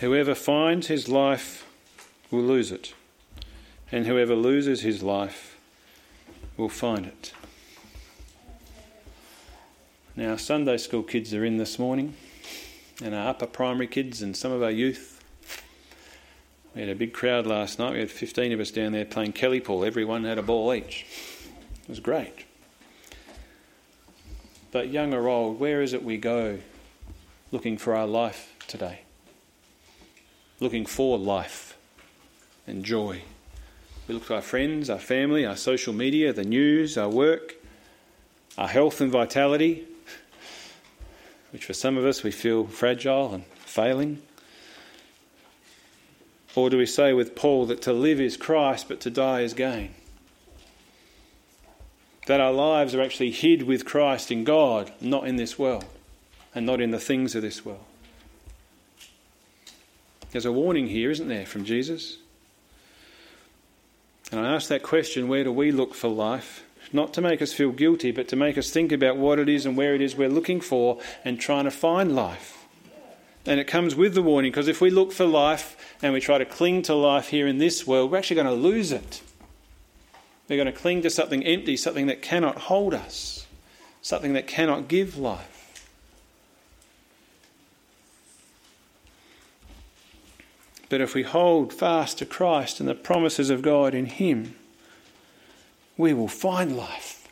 Whoever 0.00 0.34
finds 0.34 0.86
his 0.86 1.08
life 1.08 1.66
will 2.30 2.42
lose 2.42 2.70
it, 2.70 2.94
and 3.90 4.06
whoever 4.06 4.34
loses 4.34 4.82
his 4.82 5.02
life 5.02 5.58
will 6.56 6.68
find 6.68 7.06
it. 7.06 7.32
Now, 10.16 10.36
Sunday 10.36 10.76
school 10.76 11.02
kids 11.02 11.32
are 11.32 11.44
in 11.44 11.56
this 11.56 11.78
morning, 11.78 12.14
and 13.02 13.14
our 13.14 13.28
upper 13.28 13.46
primary 13.46 13.86
kids 13.86 14.20
and 14.20 14.36
some 14.36 14.52
of 14.52 14.62
our 14.62 14.70
youth. 14.70 15.19
We 16.74 16.82
had 16.82 16.90
a 16.90 16.94
big 16.94 17.12
crowd 17.12 17.46
last 17.46 17.78
night. 17.80 17.94
We 17.94 17.98
had 17.98 18.10
15 18.10 18.52
of 18.52 18.60
us 18.60 18.70
down 18.70 18.92
there 18.92 19.04
playing 19.04 19.32
Kelly 19.32 19.60
Pool. 19.60 19.84
Everyone 19.84 20.24
had 20.24 20.38
a 20.38 20.42
ball 20.42 20.72
each. 20.72 21.04
It 21.82 21.88
was 21.88 21.98
great. 21.98 22.44
But 24.70 24.88
young 24.88 25.12
or 25.12 25.26
old, 25.26 25.58
where 25.58 25.82
is 25.82 25.92
it 25.94 26.04
we 26.04 26.16
go 26.16 26.60
looking 27.50 27.76
for 27.76 27.96
our 27.96 28.06
life 28.06 28.54
today? 28.68 29.00
Looking 30.60 30.86
for 30.86 31.18
life 31.18 31.76
and 32.68 32.84
joy. 32.84 33.22
We 34.06 34.14
look 34.14 34.26
to 34.26 34.36
our 34.36 34.42
friends, 34.42 34.88
our 34.88 34.98
family, 35.00 35.44
our 35.44 35.56
social 35.56 35.92
media, 35.92 36.32
the 36.32 36.44
news, 36.44 36.96
our 36.96 37.08
work, 37.08 37.56
our 38.56 38.68
health 38.68 39.00
and 39.00 39.10
vitality, 39.10 39.88
which 41.50 41.64
for 41.64 41.72
some 41.72 41.96
of 41.96 42.04
us 42.04 42.22
we 42.22 42.30
feel 42.30 42.66
fragile 42.66 43.34
and 43.34 43.44
failing. 43.46 44.22
Or 46.54 46.68
do 46.68 46.78
we 46.78 46.86
say 46.86 47.12
with 47.12 47.36
Paul 47.36 47.66
that 47.66 47.82
to 47.82 47.92
live 47.92 48.20
is 48.20 48.36
Christ, 48.36 48.88
but 48.88 49.00
to 49.00 49.10
die 49.10 49.40
is 49.40 49.54
gain? 49.54 49.94
That 52.26 52.40
our 52.40 52.52
lives 52.52 52.94
are 52.94 53.02
actually 53.02 53.30
hid 53.30 53.62
with 53.62 53.84
Christ 53.84 54.30
in 54.30 54.44
God, 54.44 54.92
not 55.00 55.26
in 55.26 55.36
this 55.36 55.58
world, 55.58 55.84
and 56.54 56.66
not 56.66 56.80
in 56.80 56.90
the 56.90 56.98
things 56.98 57.34
of 57.34 57.42
this 57.42 57.64
world. 57.64 57.84
There's 60.32 60.46
a 60.46 60.52
warning 60.52 60.88
here, 60.88 61.10
isn't 61.10 61.28
there, 61.28 61.46
from 61.46 61.64
Jesus? 61.64 62.18
And 64.30 64.40
I 64.40 64.54
ask 64.54 64.68
that 64.68 64.82
question 64.82 65.28
where 65.28 65.44
do 65.44 65.52
we 65.52 65.72
look 65.72 65.94
for 65.94 66.08
life? 66.08 66.64
Not 66.92 67.14
to 67.14 67.20
make 67.20 67.42
us 67.42 67.52
feel 67.52 67.70
guilty, 67.70 68.10
but 68.10 68.28
to 68.28 68.36
make 68.36 68.58
us 68.58 68.70
think 68.70 68.92
about 68.92 69.16
what 69.16 69.38
it 69.38 69.48
is 69.48 69.66
and 69.66 69.76
where 69.76 69.94
it 69.94 70.00
is 70.00 70.16
we're 70.16 70.28
looking 70.28 70.60
for 70.60 70.98
and 71.24 71.38
trying 71.38 71.64
to 71.64 71.70
find 71.70 72.14
life. 72.14 72.59
And 73.46 73.58
it 73.58 73.66
comes 73.66 73.94
with 73.94 74.14
the 74.14 74.22
warning 74.22 74.50
because 74.50 74.68
if 74.68 74.80
we 74.80 74.90
look 74.90 75.12
for 75.12 75.24
life 75.24 75.96
and 76.02 76.12
we 76.12 76.20
try 76.20 76.38
to 76.38 76.44
cling 76.44 76.82
to 76.82 76.94
life 76.94 77.28
here 77.28 77.46
in 77.46 77.58
this 77.58 77.86
world, 77.86 78.10
we're 78.10 78.18
actually 78.18 78.36
going 78.36 78.46
to 78.46 78.52
lose 78.52 78.92
it. 78.92 79.22
We're 80.48 80.56
going 80.56 80.66
to 80.66 80.78
cling 80.78 81.02
to 81.02 81.10
something 81.10 81.44
empty, 81.44 81.76
something 81.76 82.06
that 82.06 82.22
cannot 82.22 82.58
hold 82.58 82.92
us, 82.92 83.46
something 84.02 84.32
that 84.34 84.46
cannot 84.46 84.88
give 84.88 85.16
life. 85.16 85.60
But 90.90 91.00
if 91.00 91.14
we 91.14 91.22
hold 91.22 91.72
fast 91.72 92.18
to 92.18 92.26
Christ 92.26 92.80
and 92.80 92.88
the 92.88 92.96
promises 92.96 93.48
of 93.48 93.62
God 93.62 93.94
in 93.94 94.06
Him, 94.06 94.56
we 95.96 96.12
will 96.12 96.28
find 96.28 96.76
life 96.76 97.28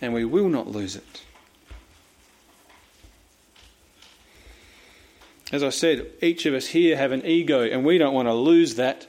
and 0.00 0.14
we 0.14 0.24
will 0.24 0.48
not 0.48 0.68
lose 0.68 0.94
it. 0.94 1.22
As 5.52 5.62
I 5.62 5.70
said, 5.70 6.06
each 6.20 6.44
of 6.46 6.54
us 6.54 6.68
here 6.68 6.96
have 6.96 7.12
an 7.12 7.24
ego, 7.24 7.62
and 7.62 7.84
we 7.84 7.98
don't 7.98 8.14
want 8.14 8.26
to 8.26 8.34
lose 8.34 8.74
that 8.74 9.06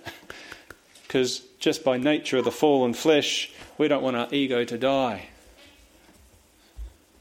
because 1.07 1.39
just 1.59 1.83
by 1.83 1.97
nature 1.97 2.37
of 2.37 2.45
the 2.45 2.51
fallen 2.51 2.93
flesh, 2.93 3.51
we 3.77 3.87
don't 3.87 4.03
want 4.03 4.15
our 4.15 4.27
ego 4.31 4.63
to 4.63 4.77
die. 4.77 5.29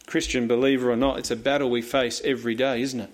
Christian 0.06 0.46
believer 0.46 0.90
or 0.90 0.96
not, 0.96 1.18
it's 1.18 1.30
a 1.30 1.36
battle 1.36 1.70
we 1.70 1.82
face 1.82 2.20
every 2.24 2.54
day, 2.54 2.82
isn't 2.82 3.00
it? 3.00 3.10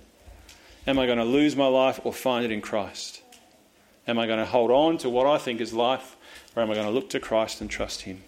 Am 0.86 0.98
I 0.98 1.06
going 1.06 1.18
to 1.18 1.24
lose 1.24 1.54
my 1.54 1.66
life 1.66 2.00
or 2.04 2.12
find 2.12 2.44
it 2.44 2.50
in 2.50 2.60
Christ? 2.60 3.22
Am 4.08 4.18
I 4.18 4.26
going 4.26 4.40
to 4.40 4.44
hold 4.44 4.70
on 4.70 4.98
to 4.98 5.08
what 5.08 5.26
I 5.26 5.38
think 5.38 5.60
is 5.60 5.72
life, 5.72 6.16
or 6.56 6.62
am 6.62 6.70
I 6.70 6.74
going 6.74 6.86
to 6.86 6.92
look 6.92 7.08
to 7.10 7.20
Christ 7.20 7.60
and 7.60 7.70
trust 7.70 8.02
Him? 8.02 8.24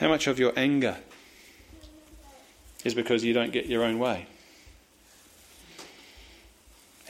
How 0.00 0.08
much 0.08 0.26
of 0.26 0.40
your 0.40 0.52
anger 0.56 0.96
is 2.84 2.94
because 2.94 3.24
you 3.24 3.32
don't 3.32 3.52
get 3.52 3.66
your 3.66 3.82
own 3.82 3.98
way? 3.98 4.26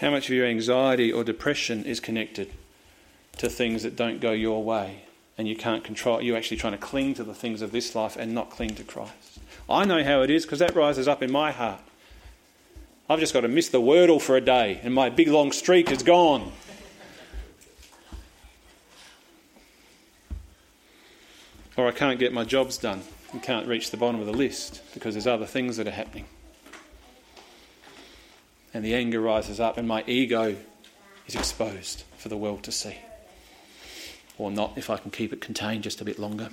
How 0.01 0.11
much 0.11 0.29
of 0.29 0.35
your 0.35 0.47
anxiety 0.47 1.13
or 1.13 1.25
depression 1.25 1.85
is 1.85 2.01
connected 2.01 2.51
to 3.39 3.49
things 3.49 3.83
that 3.83 3.97
don't 3.97 4.21
go 4.21 4.33
your 4.33 4.63
way 4.63 5.03
and 5.37 5.49
you 5.49 5.57
can't 5.57 5.85
control? 5.85 6.23
You're 6.23 6.37
actually 6.37 6.57
trying 6.57 6.73
to 6.73 6.79
cling 6.79 7.15
to 7.15 7.25
the 7.25 7.35
things 7.35 7.63
of 7.63 7.73
this 7.73 7.95
life 7.95 8.17
and 8.17 8.35
not 8.35 8.51
cling 8.51 8.77
to 8.77 8.85
Christ. 8.85 9.39
I 9.69 9.85
know 9.85 10.05
how 10.05 10.23
it 10.23 10.31
is 10.31 10.45
because 10.45 10.61
that 10.61 10.75
rises 10.75 11.09
up 11.09 11.23
in 11.23 11.31
my 11.31 11.51
heart. 11.51 11.81
I've 13.09 13.21
just 13.21 13.35
got 13.35 13.43
to 13.43 13.49
miss 13.49 13.69
the 13.69 13.81
wordle 13.81 14.21
for 14.21 14.37
a 14.37 14.41
day 14.41 14.81
and 14.83 14.95
my 14.95 15.11
big 15.11 15.29
long 15.29 15.53
streak 15.53 15.91
is 15.91 16.03
gone. 16.03 16.53
Or 21.77 21.89
I 21.89 21.93
can't 21.93 22.21
get 22.21 22.33
my 22.33 22.45
jobs 22.45 22.79
done 22.79 23.03
and 23.35 23.43
can't 23.43 23.67
reach 23.67 23.91
the 23.91 23.97
bottom 23.97 24.21
of 24.21 24.27
the 24.27 24.33
list 24.33 24.81
because 24.95 25.15
there's 25.15 25.27
other 25.27 25.45
things 25.45 25.77
that 25.77 25.89
are 25.89 25.91
happening. 25.91 26.25
And 28.73 28.85
the 28.85 28.95
anger 28.95 29.21
rises 29.21 29.59
up, 29.59 29.77
and 29.77 29.89
my 29.89 30.05
ego 30.07 30.57
is 31.27 31.35
exposed 31.35 32.05
for 32.17 32.29
the 32.29 32.37
world 32.37 32.63
to 32.63 32.73
see. 32.73 32.97
Or 34.39 34.53
not, 34.53 34.79
if 34.79 34.89
I 34.89 34.99
can 34.99 35.11
keep 35.11 35.33
it 35.33 35.41
contained 35.41 35.83
just 35.83 36.01
a 36.01 36.05
bit 36.05 36.17
longer. 36.17 36.49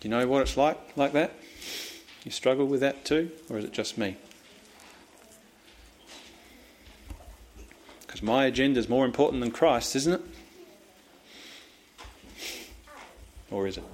Do 0.00 0.08
you 0.08 0.10
know 0.10 0.26
what 0.26 0.42
it's 0.42 0.58
like, 0.58 0.78
like 0.98 1.14
that? 1.14 1.32
You 2.24 2.30
struggle 2.30 2.66
with 2.66 2.80
that 2.80 3.06
too, 3.06 3.30
or 3.48 3.56
is 3.56 3.64
it 3.64 3.72
just 3.72 3.96
me? 3.96 4.18
Because 8.02 8.22
my 8.22 8.44
agenda 8.44 8.78
is 8.78 8.88
more 8.88 9.06
important 9.06 9.40
than 9.40 9.50
Christ, 9.50 9.96
isn't 9.96 10.12
it? 10.12 10.20
Or 13.50 13.66
is 13.66 13.78
it? 13.78 13.84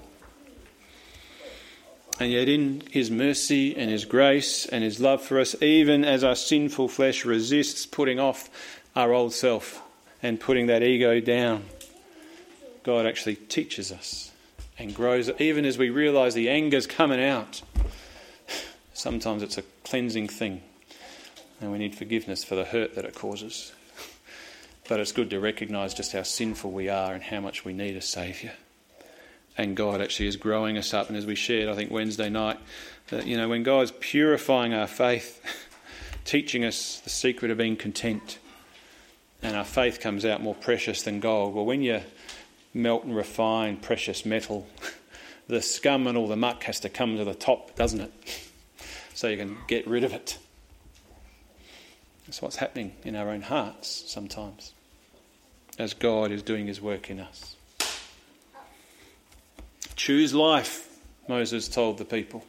And 2.21 2.31
yet, 2.31 2.51
in 2.51 2.83
His 2.91 3.11
mercy 3.11 3.75
and 3.75 3.91
His 3.91 4.05
grace 4.05 4.67
and 4.67 4.85
His 4.85 5.01
love 5.01 5.23
for 5.23 5.41
us, 5.41 5.61
even 5.63 6.05
as 6.05 6.23
our 6.23 6.37
sinful 6.37 6.89
flesh 6.89 7.25
resists 7.25 7.87
putting 7.87 8.21
off 8.21 8.51
our 8.95 9.15
old 9.15 9.33
self 9.33 9.83
and 10.23 10.39
putting 10.39 10.67
that 10.67 10.83
ego 10.83 11.19
down, 11.21 11.65
God 12.83 13.07
actually 13.07 13.37
teaches 13.37 13.91
us 13.91 14.33
and 14.79 14.95
grows. 14.95 15.31
Even 15.41 15.65
as 15.65 15.79
we 15.79 15.89
realise 15.89 16.35
the 16.35 16.51
anger's 16.51 16.87
coming 16.87 17.25
out, 17.25 17.63
sometimes 18.93 19.43
it's 19.43 19.57
a 19.57 19.65
cleansing 19.85 20.29
thing, 20.29 20.61
and 21.59 21.73
we 21.73 21.79
need 21.79 21.95
forgiveness 21.95 22.45
for 22.45 22.55
the 22.55 22.65
hurt 22.65 22.97
that 22.97 23.07
it 23.07 23.15
causes. 23.15 23.73
But 24.91 25.01
it's 25.01 25.13
good 25.13 25.31
to 25.31 25.41
recognise 25.41 25.95
just 25.95 26.13
how 26.13 26.25
sinful 26.25 26.71
we 26.71 26.91
are 26.91 27.15
and 27.15 27.23
how 27.23 27.41
much 27.41 27.65
we 27.65 27.73
need 27.73 27.97
a 27.97 28.03
Saviour 28.03 28.53
and 29.61 29.77
God 29.77 30.01
actually 30.01 30.27
is 30.27 30.37
growing 30.37 30.79
us 30.79 30.95
up. 30.95 31.09
And 31.09 31.17
as 31.17 31.27
we 31.27 31.35
shared, 31.35 31.69
I 31.69 31.75
think 31.75 31.91
Wednesday 31.91 32.31
night, 32.31 32.59
that 33.09 33.27
you 33.27 33.37
know 33.37 33.49
when 33.49 33.63
God's 33.63 33.93
purifying 33.93 34.73
our 34.73 34.87
faith, 34.87 35.43
teaching 36.25 36.65
us 36.65 37.01
the 37.01 37.11
secret 37.11 37.51
of 37.51 37.59
being 37.59 37.77
content, 37.77 38.39
and 39.43 39.55
our 39.55 39.65
faith 39.65 40.01
comes 40.01 40.25
out 40.25 40.43
more 40.43 40.55
precious 40.55 41.03
than 41.03 41.21
gold. 41.21 41.55
Well, 41.55 41.67
when 41.67 41.83
you 41.83 42.01
melt 42.73 43.05
and 43.05 43.15
refine 43.15 43.77
precious 43.77 44.25
metal, 44.25 44.67
the 45.47 45.61
scum 45.61 46.07
and 46.07 46.17
all 46.17 46.29
the 46.29 46.37
muck 46.37 46.65
has 46.65 46.81
to 46.81 46.89
come 46.89 47.19
to 47.19 47.25
the 47.25 47.35
top, 47.35 47.77
doesn't 47.77 48.01
it? 48.01 48.13
So 49.13 49.29
you 49.29 49.37
can 49.37 49.59
get 49.67 49.87
rid 49.87 50.03
of 50.03 50.15
it. 50.15 50.39
That's 52.25 52.41
what's 52.41 52.57
happening 52.57 52.95
in 53.05 53.17
our 53.17 53.29
own 53.29 53.43
hearts 53.43 54.05
sometimes, 54.07 54.73
as 55.79 55.93
God 55.93 56.33
is 56.33 56.43
doing 56.43 56.67
His 56.67 56.81
work 56.81 57.11
in 57.11 57.21
us. 57.21 57.57
Choose 60.01 60.33
life, 60.33 60.89
Moses 61.29 61.69
told 61.69 61.99
the 61.99 62.07
people. 62.07 62.43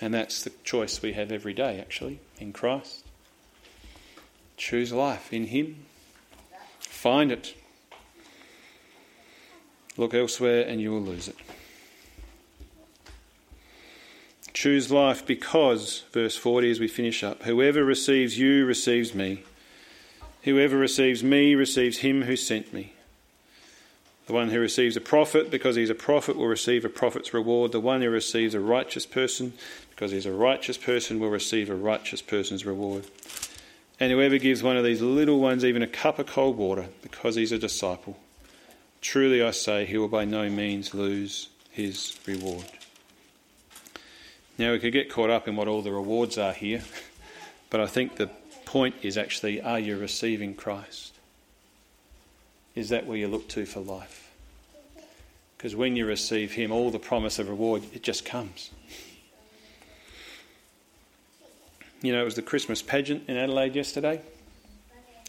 And 0.00 0.14
that's 0.14 0.42
the 0.42 0.52
choice 0.64 1.02
we 1.02 1.12
have 1.12 1.30
every 1.30 1.52
day, 1.52 1.78
actually, 1.78 2.18
in 2.38 2.54
Christ. 2.54 3.04
Choose 4.56 4.90
life 4.90 5.34
in 5.34 5.48
Him. 5.48 5.84
Find 6.78 7.30
it. 7.30 7.54
Look 9.98 10.14
elsewhere 10.14 10.66
and 10.66 10.80
you 10.80 10.92
will 10.92 11.02
lose 11.02 11.28
it. 11.28 11.36
Choose 14.54 14.90
life 14.90 15.26
because, 15.26 16.04
verse 16.10 16.38
40 16.38 16.70
as 16.70 16.80
we 16.80 16.88
finish 16.88 17.22
up, 17.22 17.42
whoever 17.42 17.84
receives 17.84 18.38
you 18.38 18.64
receives 18.64 19.14
me. 19.14 19.42
Whoever 20.44 20.78
receives 20.78 21.22
me 21.22 21.54
receives 21.54 21.98
him 21.98 22.22
who 22.22 22.34
sent 22.34 22.72
me. 22.72 22.94
The 24.30 24.36
one 24.36 24.50
who 24.50 24.60
receives 24.60 24.96
a 24.96 25.00
prophet 25.00 25.50
because 25.50 25.74
he's 25.74 25.90
a 25.90 25.94
prophet 25.96 26.36
will 26.36 26.46
receive 26.46 26.84
a 26.84 26.88
prophet's 26.88 27.34
reward. 27.34 27.72
The 27.72 27.80
one 27.80 28.00
who 28.00 28.10
receives 28.10 28.54
a 28.54 28.60
righteous 28.60 29.04
person 29.04 29.54
because 29.90 30.12
he's 30.12 30.24
a 30.24 30.32
righteous 30.32 30.76
person 30.76 31.18
will 31.18 31.30
receive 31.30 31.68
a 31.68 31.74
righteous 31.74 32.22
person's 32.22 32.64
reward. 32.64 33.06
And 33.98 34.12
whoever 34.12 34.38
gives 34.38 34.62
one 34.62 34.76
of 34.76 34.84
these 34.84 35.00
little 35.02 35.40
ones 35.40 35.64
even 35.64 35.82
a 35.82 35.88
cup 35.88 36.20
of 36.20 36.26
cold 36.26 36.56
water 36.56 36.90
because 37.02 37.34
he's 37.34 37.50
a 37.50 37.58
disciple, 37.58 38.18
truly 39.00 39.42
I 39.42 39.50
say, 39.50 39.84
he 39.84 39.98
will 39.98 40.06
by 40.06 40.26
no 40.26 40.48
means 40.48 40.94
lose 40.94 41.48
his 41.72 42.16
reward. 42.24 42.70
Now, 44.58 44.70
we 44.70 44.78
could 44.78 44.92
get 44.92 45.10
caught 45.10 45.30
up 45.30 45.48
in 45.48 45.56
what 45.56 45.66
all 45.66 45.82
the 45.82 45.90
rewards 45.90 46.38
are 46.38 46.52
here, 46.52 46.84
but 47.68 47.80
I 47.80 47.88
think 47.88 48.14
the 48.14 48.30
point 48.64 48.94
is 49.02 49.18
actually 49.18 49.60
are 49.60 49.80
you 49.80 49.98
receiving 49.98 50.54
Christ? 50.54 51.14
Is 52.80 52.88
that 52.88 53.06
where 53.06 53.18
you 53.18 53.28
look 53.28 53.46
to 53.48 53.66
for 53.66 53.80
life? 53.80 54.32
Because 55.54 55.76
when 55.76 55.96
you 55.96 56.06
receive 56.06 56.52
Him, 56.52 56.72
all 56.72 56.90
the 56.90 56.98
promise 56.98 57.38
of 57.38 57.50
reward, 57.50 57.82
it 57.92 58.02
just 58.02 58.24
comes. 58.24 58.70
You 62.00 62.14
know, 62.14 62.22
it 62.22 62.24
was 62.24 62.36
the 62.36 62.42
Christmas 62.42 62.80
pageant 62.80 63.28
in 63.28 63.36
Adelaide 63.36 63.76
yesterday. 63.76 64.22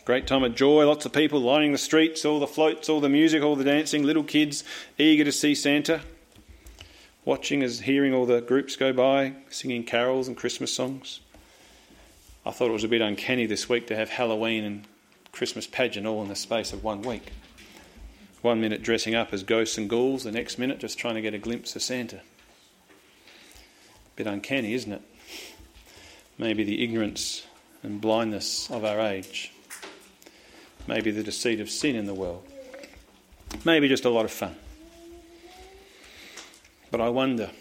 Great 0.06 0.28
time 0.28 0.46
of 0.46 0.56
joy, 0.56 0.88
lots 0.88 1.06
of 1.06 1.12
people 1.12 1.42
lining 1.42 1.74
the 1.74 1.78
streets, 1.78 2.24
all 2.24 2.40
the 2.40 2.48
floats, 2.48 2.88
all 2.88 3.02
the 3.02 3.10
music, 3.10 3.44
all 3.44 3.58
the 3.58 3.66
dancing, 3.66 4.04
little 4.04 4.24
kids 4.24 4.64
eager 4.98 5.26
to 5.26 5.32
see 5.34 5.54
Santa. 5.54 6.00
Watching 7.26 7.64
as 7.64 7.82
hearing 7.82 8.14
all 8.14 8.26
the 8.26 8.40
groups 8.40 8.78
go 8.78 8.94
by, 8.94 9.34
singing 9.50 9.84
carols 9.84 10.30
and 10.30 10.38
Christmas 10.38 10.74
songs. 10.74 11.20
I 12.46 12.52
thought 12.52 12.70
it 12.70 12.74
was 12.74 12.86
a 12.86 12.88
bit 12.88 13.02
uncanny 13.02 13.46
this 13.46 13.68
week 13.68 13.88
to 13.88 13.96
have 13.98 14.10
Halloween 14.10 14.64
and 14.64 14.88
Christmas 15.34 15.68
pageant 15.68 16.08
all 16.08 16.22
in 16.22 16.30
the 16.30 16.36
space 16.36 16.72
of 16.72 16.84
one 16.84 17.02
week. 17.02 17.34
One 18.42 18.60
minute 18.60 18.82
dressing 18.82 19.14
up 19.14 19.34
as 19.34 19.44
ghosts 19.44 19.78
and 19.78 19.90
ghouls, 19.90 20.24
the 20.24 20.32
next 20.32 20.58
minute 20.58 20.80
just 20.80 20.98
trying 20.98 21.16
to 21.16 21.22
get 21.22 21.34
a 21.34 21.38
glimpse 21.38 21.76
of 21.76 21.84
Santa. 21.84 22.22
Bit 24.16 24.26
uncanny, 24.26 24.74
isn't 24.74 24.92
it? 24.92 25.02
Maybe 26.38 26.64
the 26.64 26.84
ignorance 26.84 27.46
and 27.84 28.02
blindness 28.02 28.70
of 28.72 28.84
our 28.84 29.00
age. 29.00 29.54
Maybe 30.88 31.12
the 31.12 31.22
deceit 31.22 31.60
of 31.60 31.70
sin 31.70 31.96
in 31.96 32.06
the 32.06 32.16
world. 32.16 32.44
Maybe 33.64 33.88
just 33.88 34.06
a 34.06 34.10
lot 34.10 34.26
of 34.26 34.32
fun. 34.32 34.56
But 36.90 37.00
I 37.00 37.10
wonder 37.10 37.52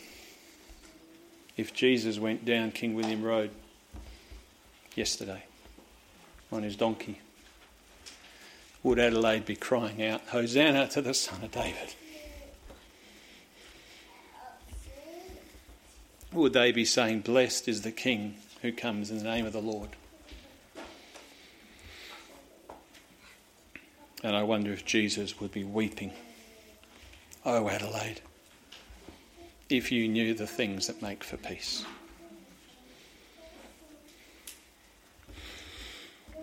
if 1.57 1.75
Jesus 1.75 2.19
went 2.19 2.47
down 2.47 2.73
King 2.73 2.95
William 2.95 3.23
Road 3.23 3.51
yesterday 4.95 5.45
on 6.51 6.63
his 6.63 6.75
donkey 6.75 7.21
would 8.83 8.99
Adelaide 8.99 9.45
be 9.45 9.57
crying 9.57 10.03
out, 10.03 10.23
Hosanna 10.29 10.89
to 10.89 11.03
the 11.03 11.15
Son 11.15 11.43
of 11.43 11.51
David? 11.51 11.95
Would 16.33 16.53
they 16.53 16.73
be 16.73 16.85
saying, 16.85 17.21
Blessed 17.21 17.69
is 17.69 17.83
the 17.83 17.91
King 17.91 18.37
who 18.63 18.73
comes 18.73 19.11
in 19.11 19.19
the 19.19 19.25
name 19.25 19.47
of 19.47 19.53
the 19.53 19.61
Lord? 19.61 19.91
And 24.23 24.37
I 24.37 24.43
wonder 24.43 24.73
if 24.73 24.85
Jesus 24.85 25.41
would 25.41 25.51
be 25.51 25.65
weeping, 25.65 26.13
Oh, 27.45 27.69
Adelaide, 27.69 28.21
if 29.69 29.91
you 29.91 30.09
knew 30.09 30.35
the 30.35 30.47
things 30.47 30.87
that 30.87 31.01
make 31.01 31.25
for 31.25 31.39
peace. 31.39 31.85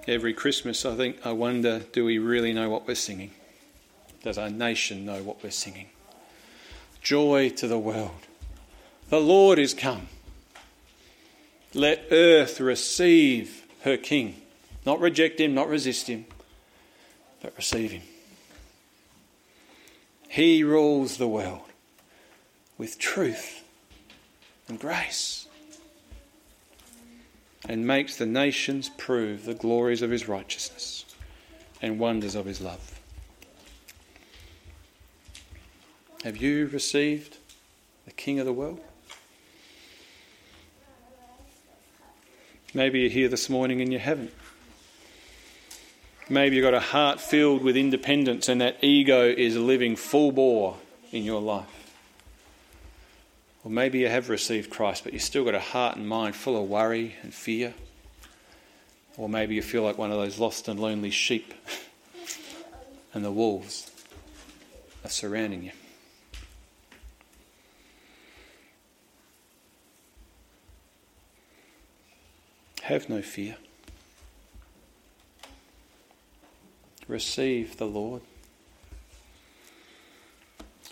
Every 0.08 0.34
Christmas, 0.34 0.86
I 0.86 0.96
think, 0.96 1.26
I 1.26 1.32
wonder 1.34 1.80
do 1.80 2.06
we 2.06 2.18
really 2.18 2.54
know 2.54 2.70
what 2.70 2.88
we're 2.88 2.96
singing? 2.96 3.32
Does 4.24 4.38
our 4.38 4.50
nation 4.50 5.06
know 5.06 5.22
what 5.22 5.44
we're 5.44 5.52
singing? 5.52 5.88
Joy 7.02 7.50
to 7.50 7.68
the 7.68 7.78
world. 7.78 8.28
The 9.10 9.20
Lord 9.20 9.60
is 9.60 9.74
come. 9.74 10.08
Let 11.74 12.08
earth 12.12 12.60
receive 12.60 13.66
her 13.82 13.98
King. 13.98 14.42
Not 14.86 15.00
reject 15.00 15.40
him, 15.40 15.54
not 15.54 15.70
resist 15.70 16.08
him, 16.08 16.26
but 17.42 17.54
receive 17.58 17.92
him. 17.92 18.04
He 20.30 20.64
rules 20.64 21.18
the 21.18 21.28
world 21.28 21.62
with 22.78 23.00
truth 23.00 23.64
and 24.68 24.80
grace 24.80 25.47
and 27.68 27.86
makes 27.86 28.18
the 28.18 28.26
nations 28.26 28.90
prove 28.98 29.46
the 29.46 29.54
glories 29.54 30.02
of 30.02 30.10
his 30.10 30.28
righteousness 30.28 31.06
and 31.82 32.00
wonders 32.00 32.36
of 32.36 32.46
his 32.46 32.62
love. 32.62 33.00
Have 36.24 36.38
you 36.38 36.68
received 36.68 37.38
the 38.06 38.12
King 38.12 38.40
of 38.40 38.46
the 38.46 38.54
world? 38.54 38.80
Maybe 42.74 43.02
you're 43.02 43.10
here 43.10 43.30
this 43.30 43.50
morning 43.50 43.82
and 43.82 43.92
you 43.92 44.00
haven't. 44.00 44.34
Maybe 46.30 46.58
you've 46.58 46.64
got 46.64 46.74
a 46.74 46.80
heart 46.80 47.22
filled 47.22 47.64
with 47.64 47.78
independence 47.78 48.50
and 48.50 48.60
that 48.60 48.84
ego 48.84 49.30
is 49.30 49.56
living 49.56 49.96
full 49.96 50.32
bore 50.32 50.78
in 51.12 51.24
your 51.24 51.42
life. 51.42 51.87
Or 53.68 53.70
maybe 53.70 54.00
you 54.00 54.08
have 54.08 54.30
received 54.30 54.70
Christ, 54.70 55.04
but 55.04 55.12
you've 55.12 55.22
still 55.22 55.44
got 55.44 55.54
a 55.54 55.60
heart 55.60 55.98
and 55.98 56.08
mind 56.08 56.38
full 56.38 56.56
of 56.56 56.70
worry 56.70 57.18
and 57.22 57.34
fear. 57.34 57.74
Or 59.18 59.28
maybe 59.28 59.56
you 59.56 59.62
feel 59.62 59.84
like 59.84 59.98
one 59.98 60.10
of 60.10 60.18
those 60.18 60.40
lost 60.40 60.70
and 60.70 60.80
lonely 60.80 61.12
sheep, 61.12 61.54
and 63.14 63.26
the 63.26 63.32
wolves 63.32 63.92
are 65.04 65.10
surrounding 65.10 65.64
you. 65.64 65.72
Have 72.84 73.10
no 73.10 73.22
fear. 73.22 73.58
Receive 77.10 77.76
the 77.76 77.86
Lord. 77.86 78.22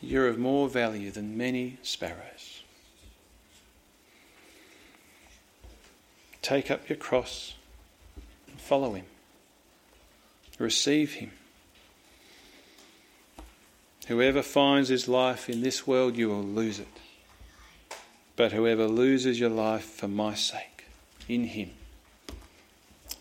You're 0.02 0.28
of 0.28 0.38
more 0.38 0.68
value 0.68 1.10
than 1.10 1.38
many 1.38 1.78
sparrows. 1.82 2.35
Take 6.46 6.70
up 6.70 6.88
your 6.88 6.98
cross 6.98 7.56
and 8.48 8.62
follow 8.62 8.94
him. 8.94 9.08
Receive 10.60 11.14
him. 11.14 11.32
Whoever 14.06 14.44
finds 14.44 14.90
his 14.90 15.08
life 15.08 15.50
in 15.50 15.62
this 15.62 15.88
world, 15.88 16.16
you 16.16 16.30
will 16.30 16.44
lose 16.44 16.78
it. 16.78 17.00
But 18.36 18.52
whoever 18.52 18.86
loses 18.86 19.40
your 19.40 19.50
life 19.50 19.86
for 19.86 20.08
my 20.08 20.36
sake, 20.36 20.86
in 21.28 21.46
him, 21.46 21.72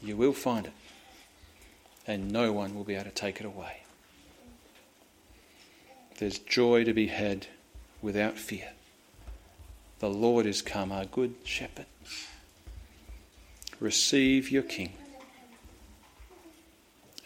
you 0.03 0.19
will 0.19 0.35
find 0.35 0.67
it. 0.67 0.75
And 2.07 2.31
no 2.31 2.53
one 2.53 2.75
will 2.75 2.85
be 2.85 2.95
able 2.95 3.05
to 3.05 3.11
take 3.11 3.41
it 3.41 3.47
away. 3.47 3.85
There's 6.19 6.39
joy 6.39 6.85
to 6.85 6.93
be 6.93 7.07
had 7.07 7.47
without 8.03 8.37
fear. 8.37 8.73
The 10.01 10.11
Lord 10.11 10.45
is 10.45 10.61
come, 10.61 10.93
our 10.93 11.07
good 11.07 11.37
shepherd 11.45 11.87
receive 13.85 14.51
your 14.51 14.63
King, 14.63 14.95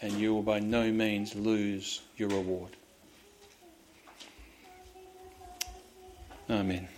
and 0.01 0.11
you 0.11 0.33
will 0.33 0.43
by 0.43 0.59
no 0.59 0.91
means 0.91 1.33
lose 1.33 2.01
your 2.17 2.27
reward. 2.27 2.75
Amen. 6.49 6.89